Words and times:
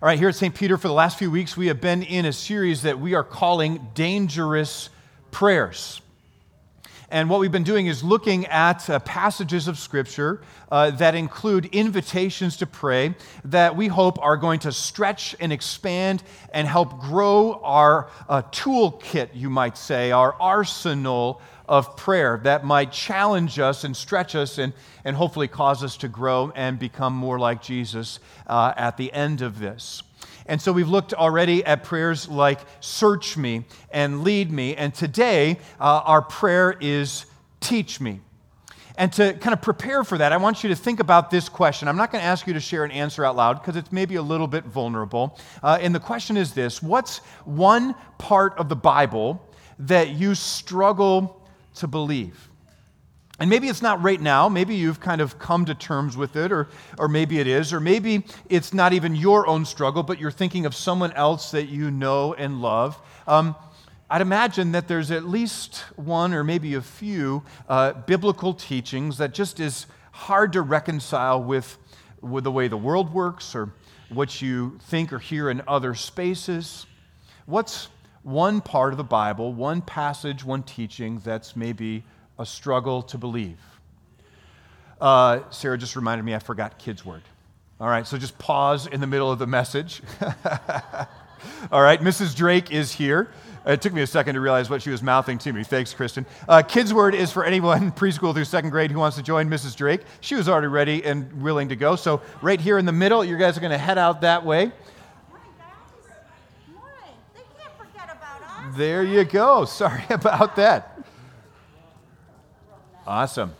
All 0.00 0.06
right, 0.06 0.16
here 0.16 0.28
at 0.28 0.36
St. 0.36 0.54
Peter, 0.54 0.78
for 0.78 0.86
the 0.86 0.94
last 0.94 1.18
few 1.18 1.28
weeks, 1.28 1.56
we 1.56 1.66
have 1.66 1.80
been 1.80 2.04
in 2.04 2.24
a 2.24 2.32
series 2.32 2.82
that 2.82 3.00
we 3.00 3.14
are 3.14 3.24
calling 3.24 3.88
Dangerous 3.94 4.90
Prayers. 5.32 6.00
And 7.10 7.28
what 7.28 7.40
we've 7.40 7.50
been 7.50 7.64
doing 7.64 7.88
is 7.88 8.04
looking 8.04 8.46
at 8.46 8.88
uh, 8.88 9.00
passages 9.00 9.66
of 9.66 9.76
Scripture 9.76 10.40
uh, 10.70 10.92
that 10.92 11.16
include 11.16 11.66
invitations 11.74 12.58
to 12.58 12.66
pray 12.66 13.16
that 13.46 13.74
we 13.74 13.88
hope 13.88 14.20
are 14.22 14.36
going 14.36 14.60
to 14.60 14.70
stretch 14.70 15.34
and 15.40 15.52
expand 15.52 16.22
and 16.52 16.68
help 16.68 17.00
grow 17.00 17.60
our 17.64 18.08
uh, 18.28 18.42
toolkit, 18.52 19.30
you 19.34 19.50
might 19.50 19.76
say, 19.76 20.12
our 20.12 20.32
arsenal 20.34 21.42
of 21.68 21.96
prayer 21.96 22.40
that 22.44 22.64
might 22.64 22.90
challenge 22.90 23.58
us 23.58 23.84
and 23.84 23.96
stretch 23.96 24.34
us 24.34 24.58
and, 24.58 24.72
and 25.04 25.16
hopefully 25.16 25.48
cause 25.48 25.84
us 25.84 25.96
to 25.98 26.08
grow 26.08 26.52
and 26.56 26.78
become 26.78 27.14
more 27.14 27.38
like 27.38 27.62
Jesus 27.62 28.18
uh, 28.46 28.72
at 28.76 28.96
the 28.96 29.12
end 29.12 29.42
of 29.42 29.58
this. 29.58 30.02
And 30.46 30.60
so 30.60 30.72
we've 30.72 30.88
looked 30.88 31.12
already 31.12 31.64
at 31.64 31.84
prayers 31.84 32.26
like 32.28 32.60
search 32.80 33.36
me 33.36 33.66
and 33.90 34.24
lead 34.24 34.50
me. 34.50 34.74
And 34.74 34.94
today, 34.94 35.58
uh, 35.78 36.02
our 36.04 36.22
prayer 36.22 36.74
is 36.80 37.26
teach 37.60 38.00
me. 38.00 38.20
And 38.96 39.12
to 39.12 39.34
kind 39.34 39.52
of 39.52 39.62
prepare 39.62 40.02
for 40.02 40.18
that, 40.18 40.32
I 40.32 40.38
want 40.38 40.64
you 40.64 40.70
to 40.70 40.74
think 40.74 40.98
about 40.98 41.30
this 41.30 41.48
question. 41.48 41.86
I'm 41.86 41.96
not 41.96 42.10
going 42.10 42.20
to 42.20 42.26
ask 42.26 42.48
you 42.48 42.54
to 42.54 42.60
share 42.60 42.82
an 42.82 42.90
answer 42.90 43.24
out 43.24 43.36
loud 43.36 43.60
because 43.60 43.76
it's 43.76 43.92
maybe 43.92 44.16
a 44.16 44.22
little 44.22 44.48
bit 44.48 44.64
vulnerable. 44.64 45.38
Uh, 45.62 45.78
and 45.80 45.94
the 45.94 46.00
question 46.00 46.36
is 46.36 46.52
this 46.52 46.82
What's 46.82 47.18
one 47.44 47.94
part 48.16 48.58
of 48.58 48.68
the 48.68 48.74
Bible 48.74 49.46
that 49.78 50.10
you 50.10 50.34
struggle 50.34 51.40
to 51.78 51.86
believe. 51.86 52.48
And 53.40 53.48
maybe 53.48 53.68
it's 53.68 53.82
not 53.82 54.02
right 54.02 54.20
now. 54.20 54.48
Maybe 54.48 54.74
you've 54.74 54.98
kind 54.98 55.20
of 55.20 55.38
come 55.38 55.64
to 55.66 55.74
terms 55.74 56.16
with 56.16 56.34
it, 56.34 56.50
or, 56.50 56.68
or 56.98 57.08
maybe 57.08 57.38
it 57.38 57.46
is, 57.46 57.72
or 57.72 57.78
maybe 57.78 58.24
it's 58.48 58.74
not 58.74 58.92
even 58.92 59.14
your 59.14 59.46
own 59.46 59.64
struggle, 59.64 60.02
but 60.02 60.18
you're 60.18 60.32
thinking 60.32 60.66
of 60.66 60.74
someone 60.74 61.12
else 61.12 61.52
that 61.52 61.68
you 61.68 61.90
know 61.90 62.34
and 62.34 62.60
love. 62.60 63.00
Um, 63.28 63.54
I'd 64.10 64.22
imagine 64.22 64.72
that 64.72 64.88
there's 64.88 65.10
at 65.10 65.24
least 65.24 65.84
one 65.94 66.34
or 66.34 66.42
maybe 66.42 66.74
a 66.74 66.80
few 66.80 67.44
uh, 67.68 67.92
biblical 67.92 68.54
teachings 68.54 69.18
that 69.18 69.34
just 69.34 69.60
is 69.60 69.86
hard 70.10 70.54
to 70.54 70.62
reconcile 70.62 71.40
with, 71.40 71.78
with 72.20 72.42
the 72.42 72.50
way 72.50 72.66
the 72.66 72.76
world 72.76 73.12
works 73.12 73.54
or 73.54 73.72
what 74.08 74.42
you 74.42 74.78
think 74.84 75.12
or 75.12 75.18
hear 75.18 75.48
in 75.48 75.62
other 75.68 75.94
spaces. 75.94 76.86
What's 77.46 77.88
one 78.22 78.60
part 78.60 78.92
of 78.92 78.96
the 78.96 79.04
Bible, 79.04 79.52
one 79.52 79.80
passage, 79.80 80.44
one 80.44 80.62
teaching 80.62 81.20
that's 81.24 81.56
maybe 81.56 82.04
a 82.38 82.46
struggle 82.46 83.02
to 83.02 83.18
believe. 83.18 83.58
Uh, 85.00 85.40
Sarah 85.50 85.78
just 85.78 85.96
reminded 85.96 86.24
me 86.24 86.34
I 86.34 86.38
forgot 86.38 86.78
kids' 86.78 87.04
word. 87.04 87.22
All 87.80 87.88
right, 87.88 88.06
so 88.06 88.18
just 88.18 88.36
pause 88.38 88.86
in 88.86 89.00
the 89.00 89.06
middle 89.06 89.30
of 89.30 89.38
the 89.38 89.46
message. 89.46 90.02
All 91.70 91.82
right, 91.82 92.00
Mrs. 92.00 92.34
Drake 92.34 92.72
is 92.72 92.92
here. 92.92 93.30
It 93.64 93.82
took 93.82 93.92
me 93.92 94.02
a 94.02 94.06
second 94.06 94.34
to 94.34 94.40
realize 94.40 94.70
what 94.70 94.82
she 94.82 94.90
was 94.90 95.02
mouthing 95.02 95.38
to 95.38 95.52
me. 95.52 95.62
Thanks, 95.62 95.92
Kristen. 95.92 96.26
Uh, 96.48 96.62
kids' 96.62 96.92
Word 96.92 97.14
is 97.14 97.30
for 97.30 97.44
anyone 97.44 97.92
preschool 97.92 98.32
through 98.32 98.46
second 98.46 98.70
grade 98.70 98.90
who 98.90 98.98
wants 98.98 99.16
to 99.16 99.22
join 99.22 99.48
Mrs. 99.48 99.76
Drake. 99.76 100.00
She 100.20 100.34
was 100.34 100.48
already 100.48 100.68
ready 100.68 101.04
and 101.04 101.42
willing 101.42 101.68
to 101.68 101.76
go. 101.76 101.94
So, 101.94 102.22
right 102.40 102.60
here 102.60 102.78
in 102.78 102.86
the 102.86 102.92
middle, 102.92 103.24
you 103.24 103.36
guys 103.36 103.56
are 103.56 103.60
going 103.60 103.72
to 103.72 103.78
head 103.78 103.98
out 103.98 104.22
that 104.22 104.44
way. 104.44 104.72
There 108.78 109.02
you 109.02 109.24
go. 109.24 109.64
Sorry 109.64 110.04
about 110.10 110.54
that. 110.54 111.04
Awesome. 113.04 113.52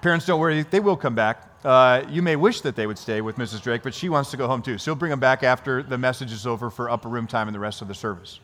Parents, 0.00 0.24
don't 0.24 0.40
worry, 0.40 0.62
they 0.62 0.80
will 0.80 0.96
come 0.96 1.14
back. 1.14 1.44
Uh, 1.62 2.04
you 2.08 2.22
may 2.22 2.34
wish 2.34 2.62
that 2.62 2.74
they 2.74 2.86
would 2.86 2.96
stay 2.96 3.20
with 3.20 3.36
Mrs. 3.36 3.60
Drake, 3.60 3.82
but 3.82 3.92
she 3.92 4.08
wants 4.08 4.30
to 4.30 4.38
go 4.38 4.46
home 4.46 4.62
too. 4.62 4.78
So 4.78 4.92
we'll 4.92 4.96
bring 4.96 5.10
them 5.10 5.20
back 5.20 5.42
after 5.42 5.82
the 5.82 5.98
message 5.98 6.32
is 6.32 6.46
over 6.46 6.70
for 6.70 6.88
upper 6.88 7.10
room 7.10 7.26
time 7.26 7.46
and 7.46 7.54
the 7.54 7.58
rest 7.60 7.82
of 7.82 7.88
the 7.88 7.94
service. 7.94 8.40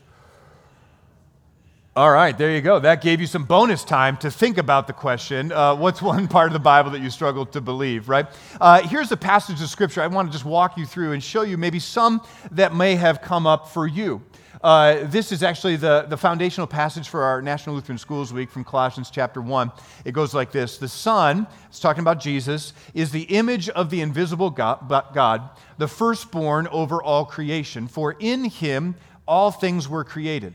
All 1.97 2.11
right, 2.11 2.37
there 2.37 2.51
you 2.51 2.61
go. 2.61 2.81
That 2.81 3.01
gave 3.01 3.19
you 3.19 3.27
some 3.27 3.45
bonus 3.45 3.83
time 3.83 4.19
to 4.19 4.31
think 4.31 4.59
about 4.59 4.87
the 4.87 4.93
question 4.93 5.53
uh, 5.53 5.75
what's 5.75 6.03
one 6.13 6.29
part 6.29 6.49
of 6.49 6.53
the 6.53 6.59
Bible 6.59 6.91
that 6.91 7.01
you 7.01 7.09
struggle 7.09 7.47
to 7.47 7.63
believe, 7.63 8.11
right? 8.11 8.27
Uh, 8.61 8.83
here's 8.83 9.11
a 9.11 9.17
passage 9.17 9.63
of 9.63 9.71
Scripture 9.71 10.03
I 10.03 10.09
want 10.09 10.29
to 10.29 10.33
just 10.33 10.45
walk 10.45 10.77
you 10.77 10.85
through 10.85 11.13
and 11.13 11.23
show 11.23 11.43
you 11.43 11.57
maybe 11.57 11.79
some 11.79 12.21
that 12.51 12.75
may 12.75 12.95
have 12.97 13.23
come 13.23 13.47
up 13.47 13.71
for 13.71 13.87
you. 13.87 14.21
Uh, 14.65 15.05
this 15.09 15.31
is 15.31 15.43
actually 15.43 15.77
the, 15.77 16.07
the 16.09 16.17
foundational 16.17 16.67
passage 16.67 17.11
for 17.11 17.23
our 17.23 17.43
National 17.43 17.75
Lutheran 17.75 17.99
Schools 17.99 18.33
Week 18.33 18.51
from 18.51 18.65
Colossians 18.65 19.11
chapter 19.11 19.43
1. 19.43 19.71
It 20.07 20.13
goes 20.13 20.33
like 20.33 20.53
this 20.53 20.79
The 20.79 20.89
Son, 20.89 21.47
it's 21.69 21.81
talking 21.81 22.01
about 22.01 22.19
Jesus, 22.19 22.73
is 22.95 23.13
the 23.13 23.25
image 23.25 23.69
of 23.69 23.91
the 23.91 24.01
invisible 24.01 24.49
God, 24.49 24.89
God, 25.13 25.51
the 25.77 25.87
firstborn 25.87 26.67
over 26.69 27.03
all 27.03 27.27
creation. 27.27 27.89
For 27.89 28.17
in 28.19 28.47
him 28.47 28.95
all 29.29 29.51
things 29.51 29.87
were 29.87 30.03
created 30.03 30.55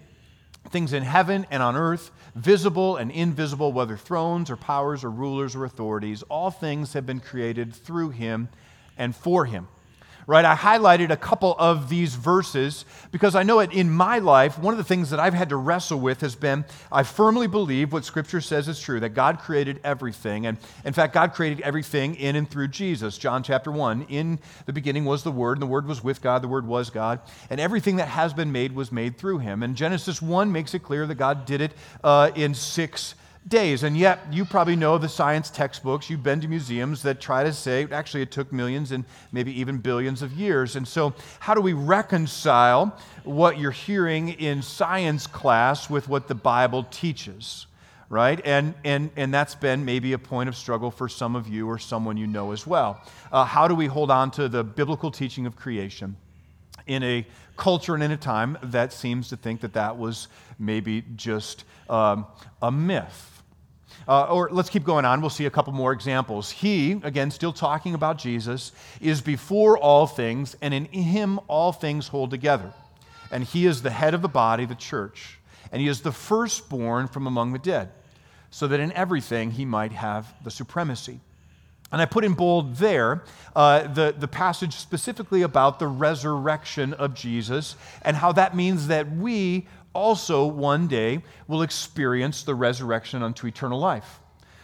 things 0.72 0.92
in 0.92 1.04
heaven 1.04 1.46
and 1.52 1.62
on 1.62 1.76
earth, 1.76 2.10
visible 2.36 2.98
and 2.98 3.12
invisible, 3.12 3.72
whether 3.72 3.96
thrones 3.96 4.50
or 4.50 4.56
powers 4.56 5.04
or 5.04 5.12
rulers 5.12 5.56
or 5.56 5.66
authorities, 5.66 6.24
all 6.24 6.50
things 6.50 6.94
have 6.94 7.06
been 7.06 7.20
created 7.20 7.76
through 7.76 8.10
him 8.10 8.50
and 8.98 9.16
for 9.16 9.46
him 9.46 9.68
right? 10.30 10.46
I 10.46 10.54
highlighted 10.54 11.10
a 11.10 11.18
couple 11.18 11.56
of 11.58 11.90
these 11.90 12.14
verses 12.14 12.86
because 13.12 13.34
I 13.34 13.42
know 13.42 13.62
it 13.62 13.74
in 13.74 13.90
my 13.90 14.20
life, 14.20 14.60
one 14.60 14.76
of 14.76 14.78
the 14.78 14.84
things 14.84 15.10
that 15.10 15.20
I've 15.20 15.34
had 15.34 15.50
to 15.50 15.56
wrestle 15.56 16.00
with 16.00 16.22
has 16.22 16.36
been 16.36 16.66
I 16.92 17.02
firmly 17.02 17.48
believe 17.48 17.92
what 17.92 18.06
Scripture 18.06 18.40
says 18.40 18.68
is 18.68 18.80
true, 18.80 19.00
that 19.00 19.16
God 19.16 19.40
created 19.40 19.80
everything. 19.84 20.46
And 20.46 20.60
in 20.86 20.94
fact, 20.94 21.16
God 21.16 21.34
created 21.34 21.62
everything 21.62 22.14
in 22.14 22.36
and 22.36 22.48
through 22.48 22.68
Jesus. 22.68 23.18
John 23.18 23.42
chapter 23.42 23.72
1 23.72 24.04
In 24.04 24.38
the 24.68 24.74
beginning 24.74 25.04
was 25.04 25.24
the 25.24 25.32
Word, 25.32 25.54
and 25.54 25.64
the 25.64 25.68
Word 25.68 25.88
was 25.88 26.04
with 26.04 26.22
God, 26.22 26.44
the 26.44 26.48
Word 26.48 26.68
was 26.68 26.92
God, 26.92 27.22
and 27.50 27.60
everything 27.60 27.96
that 27.96 28.10
has 28.10 28.32
been 28.32 28.52
made 28.52 28.76
was 28.76 28.92
made 28.92 29.18
through 29.18 29.40
Him. 29.40 29.64
And 29.64 29.76
Genesis 29.76 30.22
1 30.22 30.52
makes 30.52 30.76
it 30.76 30.84
clear 30.84 31.08
that 31.08 31.16
God 31.16 31.46
did 31.46 31.60
it 31.60 31.72
uh, 32.04 32.30
in 32.36 32.54
six 32.54 33.16
days. 33.50 33.84
And 33.84 33.98
yet, 33.98 34.20
you 34.32 34.46
probably 34.46 34.76
know 34.76 34.98
the 34.98 35.10
science 35.10 35.50
textbooks. 35.50 36.10
You've 36.10 36.24
been 36.24 36.40
to 36.42 36.48
museums 36.48 37.02
that 37.02 37.20
try 37.20 37.44
to 37.44 37.52
say, 37.52 37.88
actually, 37.92 38.22
it 38.22 38.32
took 38.32 38.54
millions 38.54 38.92
and 38.92 39.04
maybe 39.32 39.60
even 39.60 39.80
billions 39.80 40.22
of 40.22 40.32
years. 40.34 40.76
And 40.76 40.88
so, 40.88 41.14
how 41.40 41.56
do 41.56 41.62
we 41.62 41.74
reconcile 41.74 42.98
what 43.24 43.58
you're 43.58 43.72
hearing 43.72 44.30
in 44.30 44.62
science 44.62 45.28
class 45.28 45.90
with 45.90 46.08
what 46.08 46.28
the 46.28 46.36
Bible 46.36 46.84
teaches? 46.92 47.66
Right? 48.08 48.42
And, 48.44 48.74
and, 48.84 49.12
and 49.16 49.34
that's 49.34 49.54
been 49.54 49.86
maybe 49.86 50.14
a 50.14 50.18
point 50.18 50.50
of 50.50 50.56
struggle 50.56 50.90
for 50.90 51.08
some 51.08 51.36
of 51.36 51.48
you 51.48 51.68
or 51.68 51.78
someone 51.78 52.18
you 52.18 52.26
know 52.26 52.52
as 52.52 52.66
well. 52.66 53.04
Uh, 53.32 53.46
how 53.46 53.68
do 53.68 53.76
we 53.76 53.86
hold 53.86 54.10
on 54.10 54.32
to 54.32 54.48
the 54.48 54.64
biblical 54.64 55.12
teaching 55.12 55.46
of 55.46 55.56
creation 55.56 56.16
in 56.88 57.04
a 57.04 57.26
culture 57.56 57.94
and 57.94 58.02
in 58.02 58.10
a 58.10 58.18
time 58.18 58.58
that 58.64 58.94
seems 58.94 59.30
to 59.30 59.38
think 59.38 59.62
that 59.62 59.74
that 59.74 59.96
was 59.96 60.28
maybe 60.58 61.04
just 61.16 61.66
um, 61.88 62.26
a 62.64 62.72
myth? 62.72 63.39
Uh, 64.08 64.24
or 64.26 64.50
let's 64.52 64.70
keep 64.70 64.84
going 64.84 65.06
on. 65.06 65.22
We'll 65.22 65.30
see 65.30 65.46
a 65.46 65.52
couple 65.52 65.74
more 65.74 65.92
examples. 65.92 66.50
He, 66.50 66.94
again, 67.04 67.30
still 67.32 67.54
talking 67.54 67.94
about 67.94 68.18
Jesus, 68.18 68.72
is 69.00 69.22
before 69.22 69.78
all 69.78 70.08
things, 70.08 70.56
and 70.62 70.74
in 70.74 70.86
him 70.86 71.40
all 71.48 71.72
things 71.72 72.08
hold 72.08 72.32
together. 72.32 72.74
And 73.32 73.44
he 73.44 73.66
is 73.66 73.82
the 73.82 73.92
head 73.92 74.14
of 74.14 74.22
the 74.22 74.30
body, 74.30 74.66
the 74.66 74.76
church. 74.76 75.38
And 75.72 75.82
he 75.82 75.88
is 75.88 76.02
the 76.02 76.12
firstborn 76.12 77.08
from 77.08 77.28
among 77.28 77.54
the 77.54 77.60
dead, 77.60 77.90
so 78.50 78.68
that 78.68 78.80
in 78.80 78.92
everything 78.94 79.52
he 79.52 79.66
might 79.66 79.92
have 79.92 80.34
the 80.44 80.50
supremacy. 80.52 81.20
And 81.92 82.02
I 82.02 82.06
put 82.06 82.24
in 82.24 82.34
bold 82.34 82.76
there 82.76 83.24
uh, 83.56 83.88
the, 83.88 84.14
the 84.18 84.28
passage 84.28 84.76
specifically 84.76 85.42
about 85.42 85.80
the 85.80 85.88
resurrection 85.88 86.94
of 86.94 87.16
Jesus 87.16 87.76
and 88.04 88.16
how 88.16 88.32
that 88.34 88.56
means 88.56 88.88
that 88.88 89.12
we 89.12 89.68
also 89.94 90.46
one 90.46 90.88
day 90.88 91.22
will 91.48 91.62
experience 91.62 92.44
the 92.44 92.56
resurrection 92.56 93.24
unto 93.24 93.48
eternal 93.48 93.80
life. 93.80 94.20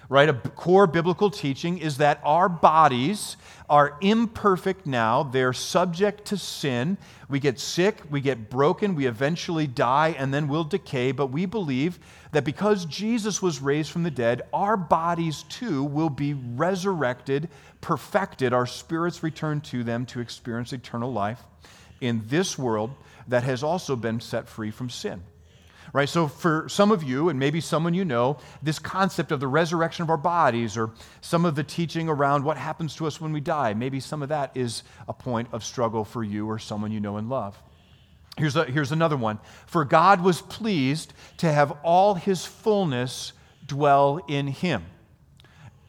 Right? 0.08 0.30
A 0.30 0.34
core 0.34 0.86
biblical 0.86 1.31
teaching 1.31 1.80
is 1.80 1.97
that 1.97 2.22
our 2.24 2.47
bodies 2.47 3.38
are 3.68 3.97
imperfect 4.02 4.86
now. 4.86 5.24
They're 5.24 5.52
subject 5.52 6.25
to 6.25 6.38
sin. 6.38 6.97
We 7.27 7.39
get 7.39 7.60
sick, 7.60 8.04
we 8.12 8.22
get 8.22 8.51
broken, 8.51 8.94
we 8.94 9.07
eventually 9.07 9.66
die, 9.66 10.16
and 10.19 10.31
then 10.31 10.48
we'll 10.48 10.63
decay. 10.63 11.12
But 11.12 11.27
we 11.27 11.48
believe 11.48 11.98
that 12.33 12.44
because 12.44 12.86
Jesus 12.86 13.42
was 13.42 13.62
raised 13.62 13.89
from 13.89 14.04
the 14.04 14.12
dead, 14.12 14.44
our 14.54 14.77
bodies 14.77 15.44
too 15.50 15.83
will 15.83 16.12
be 16.12 16.36
resurrected, 16.36 17.50
perfected, 17.81 18.54
our 18.54 18.68
spirits 18.68 19.24
return 19.24 19.60
to 19.62 19.83
them 19.83 20.06
to 20.07 20.19
experience 20.19 20.72
eternal 20.72 21.12
life 21.12 21.42
in 22.01 22.22
this 22.27 22.60
world 22.60 22.94
that 23.27 23.44
has 23.44 23.63
also 23.63 23.95
been 23.95 24.19
set 24.19 24.48
free 24.48 24.72
from 24.72 24.89
sin. 24.89 25.24
Right? 25.94 26.10
So, 26.10 26.27
for 26.27 26.68
some 26.68 26.92
of 26.92 27.04
you, 27.04 27.30
and 27.30 27.39
maybe 27.39 27.62
someone 27.62 27.94
you 27.94 28.04
know, 28.04 28.38
this 28.62 28.80
concept 28.80 29.31
of 29.31 29.39
the 29.39 29.48
resurrection 29.48 30.04
of 30.04 30.10
our 30.10 30.18
bodies, 30.18 30.75
or 30.75 30.92
some 31.22 31.45
of 31.45 31.56
the 31.56 31.63
teaching 31.63 32.10
around 32.10 32.44
what 32.44 32.57
happens 32.57 32.95
to 32.95 33.07
us 33.07 33.22
when 33.22 33.31
we 33.31 33.39
die, 33.39 33.74
maybe 33.74 34.00
some 34.00 34.22
of 34.22 34.30
that 34.30 34.51
is 34.56 34.83
a 35.07 35.13
point 35.13 35.48
of 35.51 35.63
struggle 35.63 36.04
for 36.04 36.24
you 36.24 36.50
or 36.50 36.60
someone 36.60 36.92
you 36.92 37.00
know 37.00 37.18
and 37.18 37.30
love. 37.30 37.62
Here's, 38.38 38.56
a, 38.57 38.66
here's 38.66 38.92
another 38.92 39.16
one. 39.16 39.39
For 39.68 39.86
God 39.86 40.22
was 40.22 40.42
pleased 40.42 41.13
to 41.38 41.51
have 41.51 41.72
all 41.83 42.16
his 42.16 42.45
fullness 42.45 43.31
dwell 43.66 44.19
in 44.27 44.48
him 44.48 44.83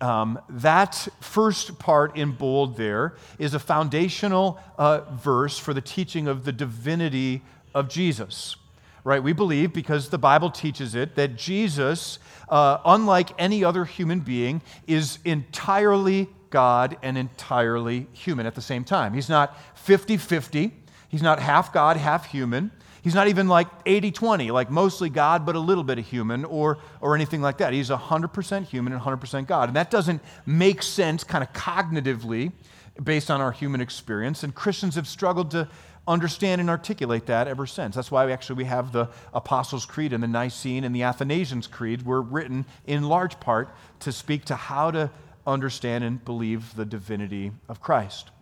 um, 0.00 0.38
that 0.48 1.08
first 1.20 1.78
part 1.78 2.16
in 2.16 2.32
bold 2.32 2.76
there 2.76 3.14
is 3.38 3.54
a 3.54 3.58
foundational 3.58 4.58
uh, 4.78 5.00
verse 5.12 5.58
for 5.58 5.72
the 5.72 5.80
teaching 5.80 6.28
of 6.28 6.44
the 6.44 6.52
divinity 6.52 7.42
of 7.74 7.88
Jesus. 7.88 8.56
Right? 9.04 9.22
We 9.22 9.32
believe, 9.32 9.72
because 9.72 10.08
the 10.08 10.18
Bible 10.18 10.50
teaches 10.50 10.96
it, 10.96 11.14
that 11.14 11.36
Jesus, 11.36 12.18
uh, 12.48 12.78
unlike 12.84 13.30
any 13.38 13.62
other 13.62 13.84
human 13.84 14.18
being, 14.18 14.62
is 14.88 15.20
entirely 15.24 16.28
God 16.50 16.96
and 17.02 17.16
entirely 17.16 18.08
human 18.12 18.46
at 18.46 18.56
the 18.56 18.62
same 18.62 18.82
time. 18.82 19.14
He's 19.14 19.28
not 19.28 19.56
50 19.78 20.16
50, 20.16 20.72
he's 21.08 21.22
not 21.22 21.38
half 21.38 21.72
God, 21.72 21.96
half 21.96 22.26
human. 22.26 22.72
He's 23.06 23.14
not 23.14 23.28
even 23.28 23.46
like 23.46 23.68
80 23.86 24.10
20, 24.10 24.50
like 24.50 24.68
mostly 24.68 25.08
God, 25.08 25.46
but 25.46 25.54
a 25.54 25.60
little 25.60 25.84
bit 25.84 25.96
of 25.96 26.04
human 26.04 26.44
or, 26.44 26.78
or 27.00 27.14
anything 27.14 27.40
like 27.40 27.58
that. 27.58 27.72
He's 27.72 27.88
100% 27.88 28.64
human 28.64 28.92
and 28.92 29.00
100% 29.00 29.46
God. 29.46 29.68
And 29.68 29.76
that 29.76 29.92
doesn't 29.92 30.20
make 30.44 30.82
sense 30.82 31.22
kind 31.22 31.44
of 31.44 31.52
cognitively 31.52 32.50
based 33.00 33.30
on 33.30 33.40
our 33.40 33.52
human 33.52 33.80
experience. 33.80 34.42
And 34.42 34.52
Christians 34.52 34.96
have 34.96 35.06
struggled 35.06 35.52
to 35.52 35.68
understand 36.08 36.60
and 36.60 36.68
articulate 36.68 37.26
that 37.26 37.46
ever 37.46 37.64
since. 37.64 37.94
That's 37.94 38.10
why 38.10 38.26
we 38.26 38.32
actually 38.32 38.56
we 38.56 38.64
have 38.64 38.90
the 38.90 39.08
Apostles' 39.32 39.86
Creed 39.86 40.12
and 40.12 40.20
the 40.20 40.26
Nicene 40.26 40.82
and 40.82 40.92
the 40.92 41.04
Athanasians' 41.04 41.68
Creed 41.68 42.04
were 42.04 42.20
written 42.20 42.64
in 42.88 43.04
large 43.04 43.38
part 43.38 43.72
to 44.00 44.10
speak 44.10 44.46
to 44.46 44.56
how 44.56 44.90
to 44.90 45.12
understand 45.46 46.02
and 46.02 46.24
believe 46.24 46.74
the 46.74 46.84
divinity 46.84 47.52
of 47.68 47.80
Christ. 47.80 48.32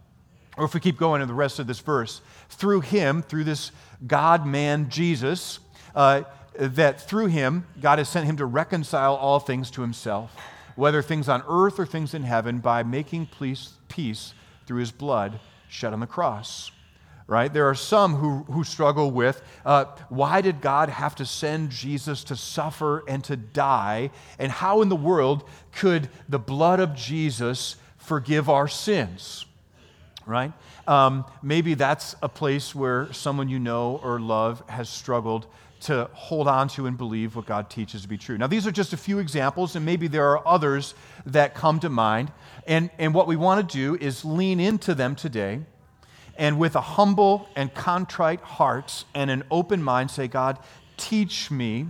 Or 0.56 0.64
if 0.64 0.74
we 0.74 0.80
keep 0.80 0.98
going 0.98 1.20
in 1.20 1.28
the 1.28 1.34
rest 1.34 1.58
of 1.58 1.66
this 1.66 1.80
verse, 1.80 2.20
through 2.48 2.80
him, 2.80 3.22
through 3.22 3.44
this 3.44 3.72
God 4.06 4.46
man 4.46 4.88
Jesus, 4.88 5.58
uh, 5.94 6.22
that 6.56 7.00
through 7.00 7.26
him, 7.26 7.66
God 7.80 7.98
has 7.98 8.08
sent 8.08 8.26
him 8.26 8.36
to 8.36 8.46
reconcile 8.46 9.14
all 9.14 9.40
things 9.40 9.70
to 9.72 9.82
himself, 9.82 10.34
whether 10.76 11.02
things 11.02 11.28
on 11.28 11.42
earth 11.48 11.78
or 11.78 11.86
things 11.86 12.14
in 12.14 12.22
heaven, 12.22 12.58
by 12.58 12.82
making 12.82 13.26
peace, 13.38 13.72
peace 13.88 14.34
through 14.66 14.78
his 14.78 14.92
blood 14.92 15.40
shed 15.68 15.92
on 15.92 16.00
the 16.00 16.06
cross. 16.06 16.70
Right? 17.26 17.50
There 17.50 17.68
are 17.70 17.74
some 17.74 18.16
who, 18.16 18.44
who 18.52 18.64
struggle 18.64 19.10
with 19.10 19.40
uh, 19.64 19.86
why 20.10 20.42
did 20.42 20.60
God 20.60 20.90
have 20.90 21.14
to 21.16 21.24
send 21.24 21.70
Jesus 21.70 22.22
to 22.24 22.36
suffer 22.36 23.02
and 23.08 23.24
to 23.24 23.34
die? 23.34 24.10
And 24.38 24.52
how 24.52 24.82
in 24.82 24.90
the 24.90 24.96
world 24.96 25.48
could 25.72 26.10
the 26.28 26.38
blood 26.38 26.80
of 26.80 26.94
Jesus 26.94 27.76
forgive 27.96 28.50
our 28.50 28.68
sins? 28.68 29.46
Right? 30.26 30.52
Um, 30.86 31.24
maybe 31.42 31.74
that's 31.74 32.14
a 32.22 32.28
place 32.28 32.74
where 32.74 33.12
someone 33.12 33.48
you 33.48 33.58
know 33.58 34.00
or 34.02 34.20
love 34.20 34.62
has 34.68 34.88
struggled 34.88 35.46
to 35.80 36.08
hold 36.14 36.48
on 36.48 36.68
to 36.68 36.86
and 36.86 36.96
believe 36.96 37.36
what 37.36 37.44
God 37.44 37.68
teaches 37.68 38.02
to 38.02 38.08
be 38.08 38.16
true. 38.16 38.38
Now, 38.38 38.46
these 38.46 38.66
are 38.66 38.72
just 38.72 38.92
a 38.94 38.96
few 38.96 39.18
examples, 39.18 39.76
and 39.76 39.84
maybe 39.84 40.08
there 40.08 40.26
are 40.30 40.46
others 40.46 40.94
that 41.26 41.54
come 41.54 41.78
to 41.80 41.90
mind. 41.90 42.32
And, 42.66 42.90
and 42.98 43.12
what 43.12 43.26
we 43.26 43.36
want 43.36 43.68
to 43.68 43.76
do 43.76 43.94
is 44.02 44.24
lean 44.24 44.60
into 44.60 44.94
them 44.94 45.14
today 45.14 45.60
and 46.36 46.58
with 46.58 46.74
a 46.74 46.80
humble 46.80 47.48
and 47.54 47.72
contrite 47.74 48.40
heart 48.40 49.04
and 49.14 49.30
an 49.30 49.44
open 49.50 49.82
mind 49.82 50.10
say, 50.10 50.26
God, 50.26 50.58
teach 50.96 51.50
me, 51.50 51.86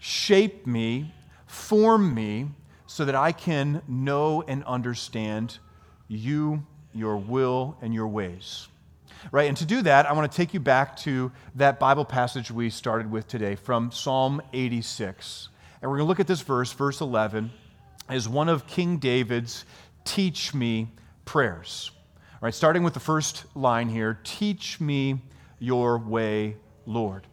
shape 0.00 0.66
me, 0.66 1.12
form 1.46 2.14
me 2.14 2.48
so 2.86 3.04
that 3.04 3.14
I 3.14 3.32
can 3.32 3.82
know 3.88 4.42
and 4.46 4.64
understand 4.64 5.58
you 6.08 6.64
your 6.94 7.16
will, 7.16 7.76
and 7.82 7.92
your 7.92 8.08
ways. 8.08 8.68
Right? 9.32 9.48
And 9.48 9.56
to 9.56 9.64
do 9.64 9.82
that, 9.82 10.06
I 10.06 10.12
want 10.12 10.30
to 10.30 10.36
take 10.36 10.54
you 10.54 10.60
back 10.60 10.96
to 10.98 11.32
that 11.54 11.80
Bible 11.80 12.04
passage 12.04 12.50
we 12.50 12.70
started 12.70 13.10
with 13.10 13.26
today 13.26 13.54
from 13.54 13.90
Psalm 13.90 14.42
86. 14.52 15.48
And 15.80 15.90
we're 15.90 15.98
going 15.98 16.06
to 16.06 16.08
look 16.08 16.20
at 16.20 16.26
this 16.26 16.42
verse, 16.42 16.72
verse 16.72 17.00
11, 17.00 17.50
as 18.08 18.28
one 18.28 18.48
of 18.48 18.66
King 18.66 18.98
David's 18.98 19.64
teach 20.04 20.54
me 20.54 20.88
prayers. 21.24 21.90
All 22.34 22.38
right, 22.42 22.54
starting 22.54 22.82
with 22.82 22.94
the 22.94 23.00
first 23.00 23.44
line 23.54 23.88
here 23.88 24.18
Teach 24.24 24.80
me 24.80 25.20
your 25.58 25.98
way, 25.98 26.56
Lord. 26.84 27.26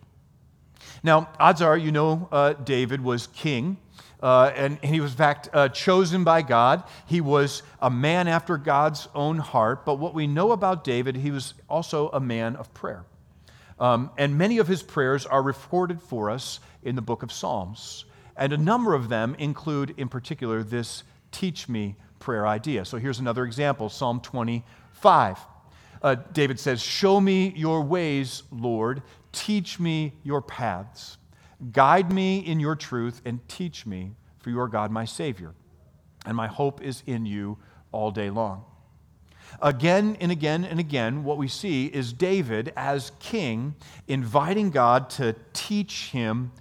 Now, 1.03 1.29
odds 1.39 1.61
are 1.61 1.77
you 1.77 1.91
know 1.91 2.29
uh, 2.31 2.53
David 2.53 3.01
was 3.01 3.27
king 3.27 3.77
uh, 4.21 4.51
and, 4.55 4.77
and, 4.83 4.93
he 4.93 4.99
was, 4.99 5.11
in 5.11 5.17
fact, 5.17 5.49
uh, 5.53 5.69
chosen 5.69 6.23
by 6.23 6.41
God. 6.41 6.83
He 7.07 7.21
was 7.21 7.63
a 7.81 7.89
man 7.89 8.27
after 8.27 8.57
God's 8.57 9.07
own 9.15 9.37
heart. 9.37 9.85
But 9.85 9.95
what 9.95 10.13
we 10.13 10.27
know 10.27 10.51
about 10.51 10.83
David, 10.83 11.15
he 11.15 11.31
was 11.31 11.55
also 11.67 12.09
a 12.09 12.19
man 12.19 12.55
of 12.55 12.71
prayer. 12.73 13.03
Um, 13.79 14.11
and 14.17 14.37
many 14.37 14.59
of 14.59 14.67
his 14.67 14.83
prayers 14.83 15.25
are 15.25 15.41
recorded 15.41 16.01
for 16.01 16.29
us 16.29 16.59
in 16.83 16.95
the 16.95 17.01
book 17.01 17.23
of 17.23 17.31
Psalms. 17.31 18.05
And 18.37 18.53
a 18.53 18.57
number 18.57 18.93
of 18.93 19.09
them 19.09 19.35
include, 19.39 19.95
in 19.97 20.07
particular, 20.07 20.61
this 20.61 21.03
teach 21.31 21.67
me 21.67 21.95
prayer 22.19 22.45
idea. 22.45 22.85
So 22.85 22.97
here's 22.97 23.19
another 23.19 23.43
example 23.43 23.89
Psalm 23.89 24.21
25. 24.21 25.39
Uh, 26.03 26.15
David 26.31 26.59
says, 26.59 26.81
Show 26.81 27.19
me 27.19 27.53
your 27.55 27.81
ways, 27.81 28.43
Lord. 28.51 29.01
Teach 29.31 29.79
me 29.79 30.13
your 30.23 30.41
paths. 30.41 31.17
Guide 31.71 32.11
me 32.11 32.39
in 32.39 32.59
your 32.59 32.75
truth 32.75 33.21
and 33.25 33.47
teach 33.47 33.85
me, 33.85 34.15
for 34.39 34.49
you 34.49 34.59
are 34.59 34.67
God, 34.67 34.91
my 34.91 35.05
Savior. 35.05 35.53
And 36.25 36.35
my 36.35 36.47
hope 36.47 36.81
is 36.81 37.03
in 37.05 37.25
you 37.25 37.57
all 37.91 38.11
day 38.11 38.29
long. 38.29 38.65
Again 39.61 40.17
and 40.19 40.31
again 40.31 40.63
and 40.63 40.79
again, 40.79 41.23
what 41.23 41.37
we 41.37 41.47
see 41.47 41.85
is 41.85 42.13
David 42.13 42.71
as 42.75 43.11
king 43.19 43.75
inviting 44.07 44.71
God 44.71 45.09
to 45.11 45.35
teach 45.53 46.09
him 46.11 46.51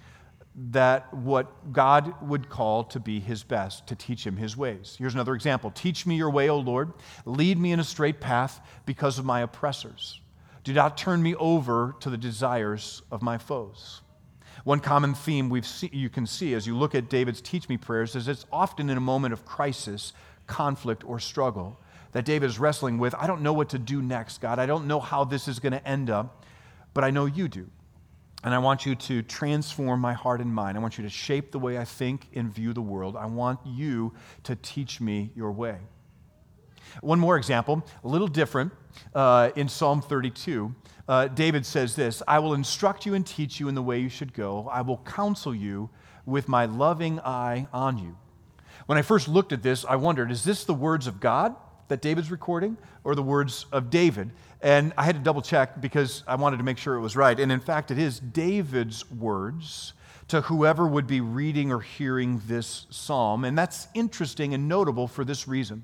that 0.53 1.13
what 1.13 1.71
God 1.71 2.13
would 2.21 2.49
call 2.49 2.83
to 2.85 2.99
be 2.99 3.19
his 3.19 3.43
best, 3.43 3.87
to 3.87 3.95
teach 3.95 4.27
him 4.27 4.35
his 4.35 4.57
ways. 4.57 4.95
Here's 4.99 5.13
another 5.13 5.33
example 5.33 5.71
Teach 5.71 6.05
me 6.05 6.15
your 6.15 6.29
way, 6.29 6.49
O 6.49 6.57
Lord. 6.57 6.91
Lead 7.25 7.57
me 7.57 7.71
in 7.71 7.79
a 7.79 7.83
straight 7.83 8.19
path 8.19 8.59
because 8.85 9.17
of 9.17 9.25
my 9.25 9.41
oppressors. 9.41 10.19
Do 10.63 10.73
not 10.73 10.97
turn 10.97 11.23
me 11.23 11.33
over 11.35 11.95
to 12.01 12.09
the 12.09 12.17
desires 12.17 13.01
of 13.11 13.21
my 13.21 13.37
foes. 13.37 14.01
One 14.63 14.79
common 14.79 15.13
theme 15.15 15.49
we've 15.49 15.65
see, 15.65 15.89
you 15.91 16.09
can 16.09 16.27
see 16.27 16.53
as 16.53 16.67
you 16.67 16.77
look 16.77 16.93
at 16.93 17.09
David's 17.09 17.41
teach 17.41 17.67
me 17.67 17.77
prayers 17.77 18.15
is 18.15 18.27
it's 18.27 18.45
often 18.51 18.89
in 18.89 18.97
a 18.97 19.01
moment 19.01 19.33
of 19.33 19.45
crisis, 19.45 20.13
conflict, 20.47 21.03
or 21.03 21.19
struggle 21.19 21.79
that 22.11 22.25
David 22.25 22.47
is 22.47 22.59
wrestling 22.59 22.97
with. 22.97 23.15
I 23.15 23.27
don't 23.27 23.41
know 23.41 23.53
what 23.53 23.69
to 23.69 23.79
do 23.79 24.01
next, 24.01 24.39
God. 24.39 24.59
I 24.59 24.65
don't 24.65 24.87
know 24.87 24.99
how 24.99 25.23
this 25.23 25.47
is 25.47 25.59
going 25.59 25.73
to 25.73 25.87
end 25.87 26.09
up, 26.09 26.45
but 26.93 27.03
I 27.03 27.09
know 27.09 27.25
you 27.25 27.47
do. 27.47 27.67
And 28.43 28.53
I 28.53 28.57
want 28.57 28.85
you 28.85 28.95
to 28.95 29.21
transform 29.21 29.99
my 29.99 30.13
heart 30.13 30.41
and 30.41 30.53
mind. 30.53 30.77
I 30.77 30.81
want 30.81 30.97
you 30.97 31.03
to 31.03 31.09
shape 31.09 31.51
the 31.51 31.59
way 31.59 31.77
I 31.77 31.85
think 31.85 32.27
and 32.33 32.51
view 32.51 32.73
the 32.73 32.81
world. 32.81 33.15
I 33.15 33.27
want 33.27 33.59
you 33.65 34.13
to 34.43 34.55
teach 34.55 34.99
me 34.99 35.31
your 35.35 35.51
way. 35.51 35.77
One 36.99 37.19
more 37.19 37.37
example, 37.37 37.85
a 38.03 38.07
little 38.07 38.27
different, 38.27 38.73
uh, 39.15 39.51
in 39.55 39.69
Psalm 39.69 40.01
32 40.01 40.75
uh, 41.11 41.27
David 41.27 41.65
says 41.65 41.95
this 41.95 42.23
I 42.25 42.39
will 42.39 42.53
instruct 42.53 43.05
you 43.05 43.13
and 43.13 43.27
teach 43.27 43.59
you 43.59 43.67
in 43.67 43.75
the 43.75 43.81
way 43.81 43.99
you 43.99 44.07
should 44.07 44.33
go. 44.33 44.69
I 44.71 44.81
will 44.81 44.97
counsel 44.99 45.53
you 45.53 45.89
with 46.25 46.47
my 46.47 46.65
loving 46.65 47.19
eye 47.19 47.67
on 47.73 47.97
you. 47.97 48.17
When 48.85 48.97
I 48.97 49.01
first 49.01 49.27
looked 49.27 49.51
at 49.51 49.61
this, 49.61 49.83
I 49.83 49.97
wondered 49.97 50.31
is 50.31 50.45
this 50.45 50.63
the 50.63 50.73
words 50.73 51.07
of 51.07 51.19
God 51.19 51.55
that 51.89 52.01
David's 52.01 52.31
recording 52.31 52.77
or 53.03 53.15
the 53.15 53.21
words 53.23 53.65
of 53.73 53.89
David? 53.89 54.31
And 54.61 54.93
I 54.97 55.03
had 55.03 55.15
to 55.15 55.21
double 55.21 55.41
check 55.41 55.81
because 55.81 56.23
I 56.27 56.35
wanted 56.35 56.57
to 56.57 56.63
make 56.63 56.77
sure 56.77 56.95
it 56.95 57.01
was 57.01 57.17
right. 57.17 57.37
And 57.37 57.51
in 57.51 57.59
fact, 57.59 57.91
it 57.91 57.99
is 57.99 58.19
David's 58.19 59.09
words 59.11 59.93
to 60.29 60.39
whoever 60.41 60.87
would 60.87 61.07
be 61.07 61.19
reading 61.19 61.73
or 61.73 61.81
hearing 61.81 62.41
this 62.45 62.85
psalm. 62.89 63.43
And 63.43 63.57
that's 63.57 63.89
interesting 63.93 64.53
and 64.53 64.69
notable 64.69 65.09
for 65.09 65.25
this 65.25 65.45
reason. 65.45 65.83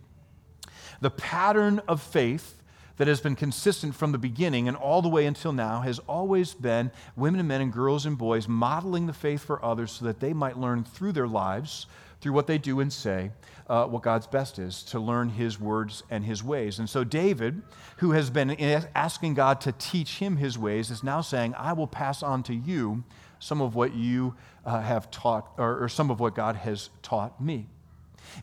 The 1.01 1.11
pattern 1.11 1.81
of 1.87 2.01
faith 2.01 2.57
that 2.97 3.07
has 3.07 3.21
been 3.21 3.35
consistent 3.35 3.95
from 3.95 4.11
the 4.11 4.17
beginning 4.17 4.67
and 4.67 4.75
all 4.75 5.01
the 5.01 5.09
way 5.09 5.25
until 5.25 5.53
now 5.53 5.81
has 5.81 5.99
always 5.99 6.53
been 6.53 6.91
women 7.15 7.39
and 7.39 7.47
men 7.47 7.61
and 7.61 7.71
girls 7.71 8.05
and 8.05 8.17
boys 8.17 8.47
modeling 8.47 9.07
the 9.07 9.13
faith 9.13 9.43
for 9.43 9.63
others 9.63 9.91
so 9.91 10.05
that 10.05 10.19
they 10.19 10.33
might 10.33 10.57
learn 10.57 10.83
through 10.83 11.11
their 11.11 11.27
lives, 11.27 11.85
through 12.19 12.33
what 12.33 12.47
they 12.47 12.57
do 12.57 12.79
and 12.79 12.91
say, 12.91 13.31
uh, 13.69 13.85
what 13.85 14.01
God's 14.01 14.25
best 14.25 14.57
is, 14.57 14.81
to 14.83 14.99
learn 14.99 15.29
His 15.29 15.59
words 15.59 16.03
and 16.09 16.25
His 16.25 16.43
ways. 16.43 16.79
And 16.79 16.89
so 16.89 17.03
David, 17.03 17.61
who 17.97 18.11
has 18.11 18.31
been 18.31 18.51
asking 18.95 19.35
God 19.35 19.61
to 19.61 19.71
teach 19.73 20.17
him 20.17 20.37
His 20.37 20.57
ways, 20.57 20.89
is 20.89 21.03
now 21.03 21.21
saying, 21.21 21.53
I 21.55 21.73
will 21.73 21.87
pass 21.87 22.23
on 22.23 22.41
to 22.43 22.55
you 22.55 23.03
some 23.39 23.61
of 23.61 23.75
what 23.75 23.93
you 23.93 24.33
uh, 24.65 24.81
have 24.81 25.11
taught, 25.11 25.53
or, 25.57 25.83
or 25.83 25.89
some 25.89 26.09
of 26.09 26.19
what 26.19 26.33
God 26.33 26.55
has 26.55 26.89
taught 27.03 27.39
me. 27.39 27.67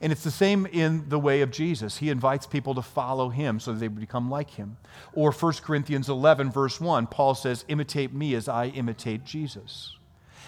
And 0.00 0.12
it's 0.12 0.25
the 0.25 0.31
same 0.31 0.67
in 0.67 1.09
the 1.09 1.19
way 1.19 1.41
of 1.41 1.50
Jesus. 1.50 1.99
He 1.99 2.11
invites 2.11 2.47
people 2.47 2.75
to 2.75 2.83
follow 2.83 3.29
him 3.29 3.61
so 3.61 3.73
that 3.73 3.79
they 3.79 3.88
become 3.88 4.31
like 4.31 4.50
him. 4.50 4.76
Or 5.12 5.33
1 5.33 5.53
Corinthians 5.55 6.09
11, 6.09 6.50
verse 6.50 6.81
1, 6.81 7.07
Paul 7.09 7.35
says, 7.35 7.64
Imitate 7.69 8.12
me 8.12 8.35
as 8.35 8.49
I 8.49 8.67
imitate 8.67 9.25
Jesus. 9.25 9.97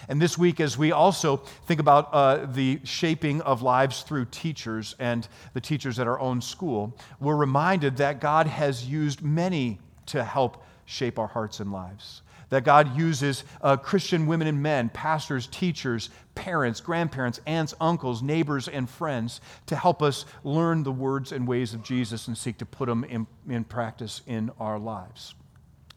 And 0.09 0.21
this 0.21 0.37
week, 0.37 0.59
as 0.59 0.77
we 0.77 0.91
also 0.91 1.37
think 1.65 1.79
about 1.79 2.13
uh, 2.13 2.45
the 2.45 2.79
shaping 2.83 3.41
of 3.41 3.61
lives 3.61 4.03
through 4.03 4.25
teachers 4.25 4.95
and 4.99 5.27
the 5.53 5.61
teachers 5.61 5.99
at 5.99 6.07
our 6.07 6.19
own 6.19 6.41
school, 6.41 6.95
we're 7.19 7.35
reminded 7.35 7.97
that 7.97 8.21
God 8.21 8.47
has 8.47 8.85
used 8.85 9.21
many 9.21 9.79
to 10.07 10.23
help 10.23 10.63
shape 10.85 11.19
our 11.19 11.27
hearts 11.27 11.59
and 11.59 11.71
lives 11.71 12.21
that 12.49 12.63
God 12.63 12.97
uses 12.97 13.43
uh, 13.61 13.77
Christian 13.77 14.25
women 14.25 14.47
and 14.47 14.61
men, 14.61 14.89
pastors, 14.89 15.47
teachers, 15.47 16.09
parents, 16.35 16.79
grandparents, 16.79 17.41
aunts, 17.45 17.73
uncles, 17.81 18.21
neighbors, 18.21 18.67
and 18.67 18.89
friends 18.89 19.41
to 19.65 19.75
help 19.75 20.01
us 20.01 20.25
learn 20.43 20.83
the 20.83 20.91
words 20.91 21.31
and 21.31 21.47
ways 21.47 21.73
of 21.73 21.83
Jesus 21.83 22.27
and 22.27 22.37
seek 22.37 22.57
to 22.59 22.65
put 22.65 22.87
them 22.87 23.03
in, 23.03 23.27
in 23.49 23.63
practice 23.63 24.21
in 24.27 24.51
our 24.59 24.79
lives. 24.79 25.35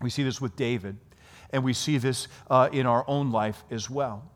We 0.00 0.10
see 0.10 0.22
this 0.22 0.40
with 0.40 0.56
David, 0.56 0.96
and 1.50 1.62
we 1.62 1.72
see 1.72 1.98
this 1.98 2.26
uh, 2.48 2.68
in 2.72 2.86
our 2.86 3.04
own 3.06 3.30
life 3.30 3.62
as 3.70 3.88
well. 3.88 4.28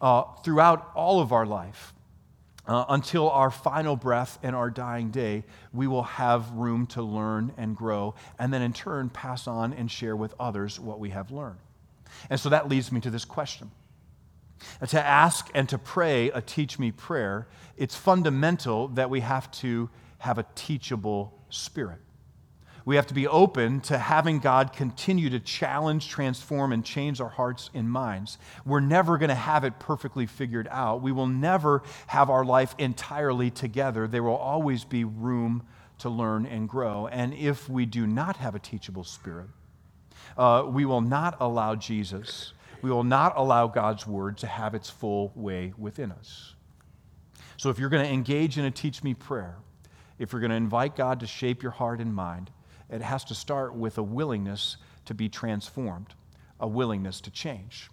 Uh, 0.00 0.22
throughout 0.42 0.90
all 0.94 1.20
of 1.20 1.32
our 1.32 1.46
life, 1.46 1.92
uh, 2.70 2.84
until 2.88 3.28
our 3.28 3.50
final 3.50 3.96
breath 3.96 4.38
and 4.44 4.54
our 4.54 4.70
dying 4.70 5.10
day, 5.10 5.42
we 5.72 5.88
will 5.88 6.04
have 6.04 6.48
room 6.52 6.86
to 6.86 7.02
learn 7.02 7.52
and 7.56 7.76
grow, 7.76 8.14
and 8.38 8.54
then 8.54 8.62
in 8.62 8.72
turn 8.72 9.08
pass 9.08 9.48
on 9.48 9.72
and 9.72 9.90
share 9.90 10.14
with 10.14 10.32
others 10.38 10.78
what 10.78 11.00
we 11.00 11.10
have 11.10 11.32
learned. 11.32 11.58
And 12.30 12.38
so 12.38 12.48
that 12.50 12.68
leads 12.68 12.92
me 12.92 13.00
to 13.00 13.10
this 13.10 13.24
question. 13.24 13.72
To 14.88 15.04
ask 15.04 15.50
and 15.52 15.68
to 15.70 15.78
pray 15.78 16.30
a 16.30 16.40
teach 16.40 16.78
me 16.78 16.92
prayer, 16.92 17.48
it's 17.76 17.96
fundamental 17.96 18.86
that 18.88 19.10
we 19.10 19.18
have 19.18 19.50
to 19.52 19.90
have 20.18 20.38
a 20.38 20.46
teachable 20.54 21.34
spirit. 21.48 21.98
We 22.84 22.96
have 22.96 23.06
to 23.08 23.14
be 23.14 23.26
open 23.26 23.80
to 23.82 23.98
having 23.98 24.38
God 24.38 24.72
continue 24.72 25.30
to 25.30 25.40
challenge, 25.40 26.08
transform, 26.08 26.72
and 26.72 26.84
change 26.84 27.20
our 27.20 27.28
hearts 27.28 27.70
and 27.74 27.90
minds. 27.90 28.38
We're 28.64 28.80
never 28.80 29.18
going 29.18 29.28
to 29.28 29.34
have 29.34 29.64
it 29.64 29.78
perfectly 29.78 30.26
figured 30.26 30.68
out. 30.70 31.02
We 31.02 31.12
will 31.12 31.26
never 31.26 31.82
have 32.06 32.30
our 32.30 32.44
life 32.44 32.74
entirely 32.78 33.50
together. 33.50 34.06
There 34.06 34.22
will 34.22 34.36
always 34.36 34.84
be 34.84 35.04
room 35.04 35.62
to 35.98 36.08
learn 36.08 36.46
and 36.46 36.68
grow. 36.68 37.06
And 37.06 37.34
if 37.34 37.68
we 37.68 37.86
do 37.86 38.06
not 38.06 38.38
have 38.38 38.54
a 38.54 38.58
teachable 38.58 39.04
spirit, 39.04 39.48
uh, 40.36 40.64
we 40.66 40.84
will 40.84 41.02
not 41.02 41.36
allow 41.40 41.74
Jesus, 41.74 42.52
we 42.82 42.90
will 42.90 43.04
not 43.04 43.34
allow 43.36 43.66
God's 43.66 44.06
word 44.06 44.38
to 44.38 44.46
have 44.46 44.74
its 44.74 44.88
full 44.88 45.32
way 45.34 45.74
within 45.76 46.10
us. 46.12 46.54
So 47.58 47.68
if 47.68 47.78
you're 47.78 47.90
going 47.90 48.06
to 48.06 48.12
engage 48.12 48.56
in 48.56 48.64
a 48.64 48.70
teach 48.70 49.02
me 49.02 49.12
prayer, 49.12 49.56
if 50.18 50.32
you're 50.32 50.40
going 50.40 50.50
to 50.50 50.56
invite 50.56 50.96
God 50.96 51.20
to 51.20 51.26
shape 51.26 51.62
your 51.62 51.72
heart 51.72 52.00
and 52.00 52.14
mind, 52.14 52.50
it 52.90 53.02
has 53.02 53.24
to 53.24 53.34
start 53.34 53.74
with 53.74 53.98
a 53.98 54.02
willingness 54.02 54.76
to 55.06 55.14
be 55.14 55.28
transformed, 55.28 56.14
a 56.58 56.68
willingness 56.68 57.20
to 57.22 57.30
change. 57.30 57.90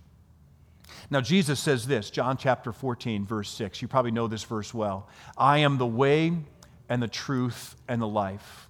Now, 1.10 1.22
Jesus 1.22 1.60
says 1.60 1.88
this, 1.88 2.10
John 2.10 2.38
chapter 2.38 2.72
14, 2.72 3.26
verse 3.26 3.50
6. 3.50 3.82
You 3.82 3.88
probably 3.88 4.12
know 4.12 4.28
this 4.28 4.44
verse 4.44 4.74
well. 4.74 5.08
I 5.38 5.60
am 5.60 5.78
the 5.78 5.86
way 5.86 6.34
and 6.90 7.02
the 7.02 7.08
truth 7.08 7.76
and 7.88 8.02
the 8.02 8.08
life. 8.08 8.70